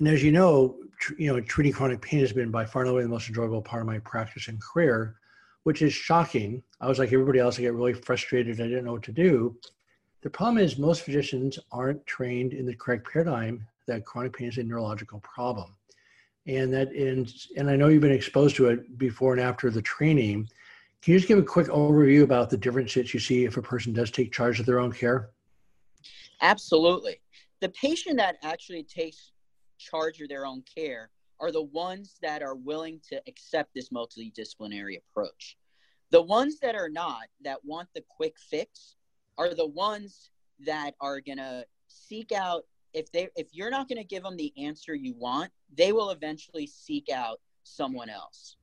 And 0.00 0.08
as 0.08 0.22
you 0.24 0.32
know, 0.32 0.78
tr- 0.98 1.12
you 1.18 1.32
know, 1.32 1.40
treating 1.40 1.74
chronic 1.74 2.00
pain 2.00 2.20
has 2.20 2.32
been 2.32 2.50
by 2.50 2.64
far 2.64 2.82
and 2.82 2.90
away 2.90 3.02
the 3.02 3.08
most 3.08 3.28
enjoyable 3.28 3.60
part 3.60 3.82
of 3.82 3.86
my 3.86 3.98
practice 3.98 4.48
and 4.48 4.60
career, 4.60 5.16
which 5.64 5.82
is 5.82 5.92
shocking. 5.92 6.62
I 6.80 6.88
was 6.88 6.98
like 6.98 7.12
everybody 7.12 7.38
else, 7.38 7.58
I 7.58 7.62
get 7.62 7.74
really 7.74 7.92
frustrated. 7.92 8.60
I 8.60 8.64
didn't 8.64 8.86
know 8.86 8.92
what 8.92 9.02
to 9.04 9.12
do. 9.12 9.56
The 10.22 10.30
problem 10.30 10.58
is 10.58 10.78
most 10.78 11.02
physicians 11.02 11.58
aren't 11.70 12.04
trained 12.06 12.54
in 12.54 12.64
the 12.64 12.74
correct 12.74 13.10
paradigm 13.10 13.66
that 13.86 14.06
chronic 14.06 14.32
pain 14.32 14.48
is 14.48 14.56
a 14.56 14.62
neurological 14.62 15.20
problem. 15.20 15.76
And 16.46 16.72
that 16.72 16.88
and 16.92 17.30
and 17.58 17.68
I 17.68 17.76
know 17.76 17.88
you've 17.88 18.00
been 18.00 18.10
exposed 18.10 18.56
to 18.56 18.68
it 18.68 18.96
before 18.96 19.34
and 19.34 19.42
after 19.42 19.70
the 19.70 19.82
training. 19.82 20.48
Can 21.02 21.12
you 21.12 21.18
just 21.18 21.28
give 21.28 21.38
a 21.38 21.42
quick 21.42 21.68
overview 21.68 22.22
about 22.22 22.48
the 22.48 22.56
differences 22.56 23.12
you 23.12 23.20
see 23.20 23.44
if 23.44 23.58
a 23.58 23.62
person 23.62 23.92
does 23.92 24.10
take 24.10 24.32
charge 24.32 24.60
of 24.60 24.66
their 24.66 24.80
own 24.80 24.92
care? 24.92 25.30
Absolutely. 26.40 27.20
The 27.60 27.68
patient 27.70 28.16
that 28.16 28.36
actually 28.42 28.82
takes 28.82 29.32
charge 29.80 30.20
of 30.20 30.28
their 30.28 30.46
own 30.46 30.62
care 30.62 31.10
are 31.40 31.50
the 31.50 31.62
ones 31.62 32.16
that 32.22 32.42
are 32.42 32.54
willing 32.54 33.00
to 33.08 33.20
accept 33.26 33.74
this 33.74 33.88
multidisciplinary 33.88 34.98
approach. 34.98 35.56
The 36.10 36.22
ones 36.22 36.58
that 36.60 36.74
are 36.74 36.88
not, 36.88 37.24
that 37.42 37.64
want 37.64 37.88
the 37.94 38.04
quick 38.08 38.36
fix, 38.38 38.96
are 39.38 39.54
the 39.54 39.66
ones 39.66 40.30
that 40.66 40.94
are 41.00 41.20
going 41.20 41.38
to 41.38 41.64
seek 41.88 42.30
out 42.32 42.64
if 42.92 43.10
they 43.12 43.28
if 43.36 43.48
you're 43.52 43.70
not 43.70 43.88
going 43.88 43.98
to 43.98 44.04
give 44.04 44.22
them 44.22 44.36
the 44.36 44.52
answer 44.58 44.94
you 44.94 45.14
want, 45.14 45.50
they 45.76 45.92
will 45.92 46.10
eventually 46.10 46.66
seek 46.66 47.08
out 47.08 47.40
someone 47.62 48.10
else. 48.10 48.56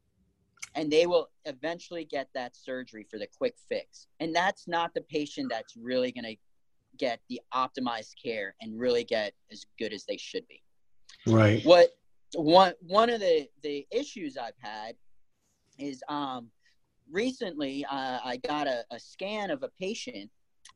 And 0.76 0.92
they 0.92 1.08
will 1.08 1.30
eventually 1.46 2.06
get 2.06 2.30
that 2.36 2.56
surgery 2.56 3.08
for 3.10 3.18
the 3.18 3.28
quick 3.38 3.56
fix. 3.68 4.08
And 4.20 4.36
that's 4.36 4.68
not 4.68 4.94
the 4.94 5.02
patient 5.02 5.50
that's 5.50 5.76
really 5.76 6.12
going 6.12 6.26
to 6.26 6.36
get 6.98 7.20
the 7.30 7.42
optimized 7.54 8.14
care 8.22 8.56
and 8.62 8.80
really 8.80 9.04
get 9.04 9.34
as 9.52 9.66
good 9.80 9.94
as 9.94 10.04
they 10.04 10.18
should 10.18 10.48
be. 10.48 10.62
Right. 11.28 11.64
What 11.66 11.90
one 12.36 12.74
one 12.82 13.10
of 13.10 13.20
the 13.20 13.48
the 13.64 13.88
issues 13.92 14.38
I've 14.38 14.58
had 14.60 14.96
is 15.80 16.04
um 16.10 16.50
recently 17.10 17.86
uh, 17.86 18.20
I 18.24 18.38
got 18.48 18.68
a, 18.68 18.84
a 18.92 19.00
scan 19.00 19.50
of 19.52 19.64
a 19.64 19.70
patient 19.80 20.30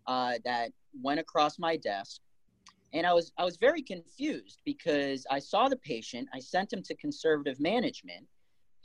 uh, 0.08 0.36
that 0.46 0.72
went 0.94 1.20
across 1.20 1.60
my 1.60 1.76
desk 1.78 2.22
and 2.94 3.06
I 3.06 3.14
was 3.14 3.32
I 3.38 3.46
was 3.46 3.58
very 3.58 3.82
confused 3.82 4.62
because 4.66 5.26
I 5.30 5.40
saw 5.40 5.70
the 5.70 5.78
patient, 5.78 6.30
I 6.34 6.40
sent 6.40 6.74
him 6.74 6.84
to 6.84 6.96
conservative 6.96 7.60
management, 7.60 8.28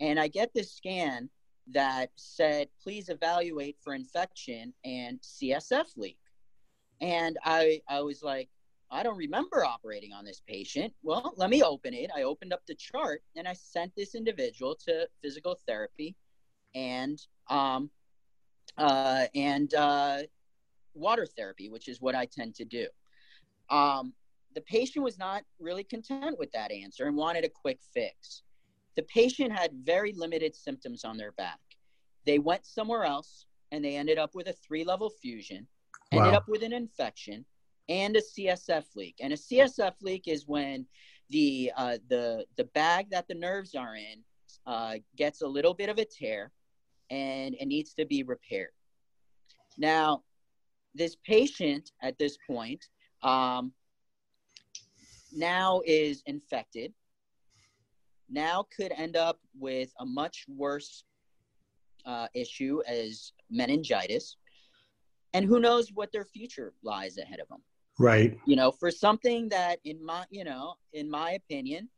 and 0.00 0.18
I 0.20 0.29
get 0.29 0.52
this 0.55 0.72
scan 0.72 1.29
that 1.72 2.11
said, 2.16 2.68
please 2.81 3.09
evaluate 3.09 3.76
for 3.83 3.94
infection 3.94 4.72
and 4.85 5.20
CSF 5.20 5.96
leak. 5.96 6.18
And 7.00 7.37
I, 7.44 7.83
I 7.88 8.00
was 8.00 8.22
like, 8.22 8.48
I 8.90 9.03
don't 9.03 9.16
remember 9.16 9.64
operating 9.64 10.12
on 10.12 10.25
this 10.25 10.40
patient. 10.46 10.92
Well, 11.03 11.33
let 11.37 11.51
me 11.51 11.62
open 11.62 11.92
it. 11.92 12.11
I 12.16 12.22
opened 12.22 12.53
up 12.53 12.62
the 12.66 12.75
chart 12.75 13.22
and 13.35 13.49
I 13.49 13.53
sent 13.53 13.94
this 13.96 14.14
individual 14.14 14.77
to 14.87 15.09
physical 15.22 15.59
therapy 15.66 16.14
and 16.75 17.20
um, 17.51 17.90
uh, 18.79 19.27
and 19.35 19.72
uh, 19.75 20.18
water 20.94 21.27
therapy, 21.27 21.68
which 21.68 21.88
is 21.88 22.01
what 22.01 22.14
I 22.14 22.27
tend 22.27 22.55
to 22.57 22.64
do. 22.64 22.87
Um, 23.70 24.12
the 24.55 24.61
patient 24.62 25.05
was 25.05 25.18
not 25.18 25.42
really 25.59 25.85
content 25.85 26.38
with 26.38 26.53
that 26.53 26.70
answer 26.70 27.07
and 27.07 27.16
wanted 27.16 27.44
a 27.44 27.49
quick 27.49 27.79
fix. 27.92 28.42
The 28.96 29.03
patient 29.03 29.53
had 29.53 29.72
very 29.85 30.12
limited 30.12 30.55
symptoms 30.55 31.05
on 31.05 31.16
their 31.16 31.33
back. 31.33 31.59
They 32.25 32.38
went 32.38 32.64
somewhere 32.64 33.05
else 33.05 33.46
and 33.72 33.85
they 33.85 33.96
ended 33.96 34.18
up 34.18 34.35
with 34.35 34.49
a 34.49 34.53
three 34.53 34.85
level 34.85 35.11
fusion 35.11 35.66
ended 36.12 36.33
wow. 36.33 36.38
up 36.38 36.49
with 36.49 36.62
an 36.62 36.72
infection 36.72 37.44
and 37.88 38.16
a 38.16 38.20
CSF 38.20 38.85
leak. 38.94 39.16
And 39.20 39.33
a 39.33 39.37
CSF 39.37 39.94
leak 40.03 40.25
is 40.27 40.46
when 40.46 40.87
the 41.31 41.72
uh, 41.77 41.99
the 42.09 42.44
the 42.57 42.64
bag 42.64 43.11
that 43.11 43.27
the 43.29 43.35
nerves 43.35 43.75
are 43.75 43.96
in 43.96 44.22
uh, 44.66 44.94
gets 45.16 45.42
a 45.42 45.46
little 45.46 45.75
bit 45.75 45.88
of 45.88 45.99
a 45.99 46.05
tear, 46.05 46.53
and 47.11 47.55
it 47.55 47.66
needs 47.66 47.94
to 47.94 48.05
be 48.05 48.22
repaired. 48.22 48.70
Now, 49.79 50.22
this 50.94 51.16
patient 51.25 51.92
at 52.03 52.18
this 52.18 52.38
point 52.46 52.85
um, 53.22 53.72
now 55.33 55.83
is 55.85 56.22
infected. 56.27 56.92
Now 58.29 58.66
could 58.77 58.92
end 58.96 59.16
up 59.16 59.38
with 59.59 59.92
a 60.01 60.07
much 60.07 60.46
worse 60.49 61.05
uh, 62.05 62.29
issue 62.35 62.83
as 62.88 63.33
meningitis 63.51 64.37
and 65.35 65.44
who 65.44 65.61
knows 65.61 65.90
what 65.92 66.12
their 66.12 66.25
future 66.25 66.72
lies 66.83 67.18
ahead 67.18 67.40
of 67.40 67.49
them 67.49 67.62
right. 67.98 68.38
You 68.46 68.56
know 68.56 68.70
for 68.70 68.90
something 68.90 69.48
that 69.50 69.78
in 69.85 70.04
my 70.04 70.24
you 70.30 70.44
know 70.44 70.74
in 70.92 71.11
my 71.11 71.32
opinion 71.32 71.88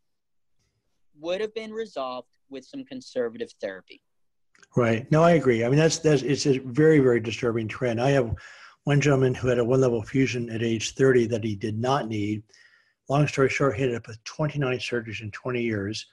would 1.20 1.40
have 1.40 1.54
been 1.54 1.72
resolved 1.72 2.28
with 2.50 2.64
some 2.64 2.84
conservative 2.84 3.52
therapy. 3.60 4.02
Right. 4.76 5.10
No 5.10 5.22
i 5.22 5.32
agree. 5.32 5.64
I 5.64 5.68
mean 5.68 5.78
that's 5.78 5.98
that's 5.98 6.22
it's 6.22 6.46
a 6.46 6.58
very 6.58 6.98
very 6.98 7.20
disturbing 7.20 7.68
trend. 7.68 8.00
I 8.00 8.10
have 8.10 8.34
one 8.84 9.00
gentleman 9.00 9.34
who 9.34 9.48
had 9.48 9.58
a 9.58 9.64
one 9.64 9.80
level 9.80 10.02
fusion 10.02 10.48
at 10.50 10.62
age 10.62 10.94
30 10.94 11.26
that 11.28 11.44
he 11.44 11.56
did 11.56 11.78
not 11.78 12.08
need. 12.08 12.42
Long 13.08 13.26
story 13.26 13.48
short 13.48 13.76
he 13.76 13.82
ended 13.82 13.96
up 13.96 14.06
with 14.06 14.22
29 14.24 14.78
surgeries 14.78 15.22
in 15.22 15.30
20 15.30 15.62
years 15.62 16.06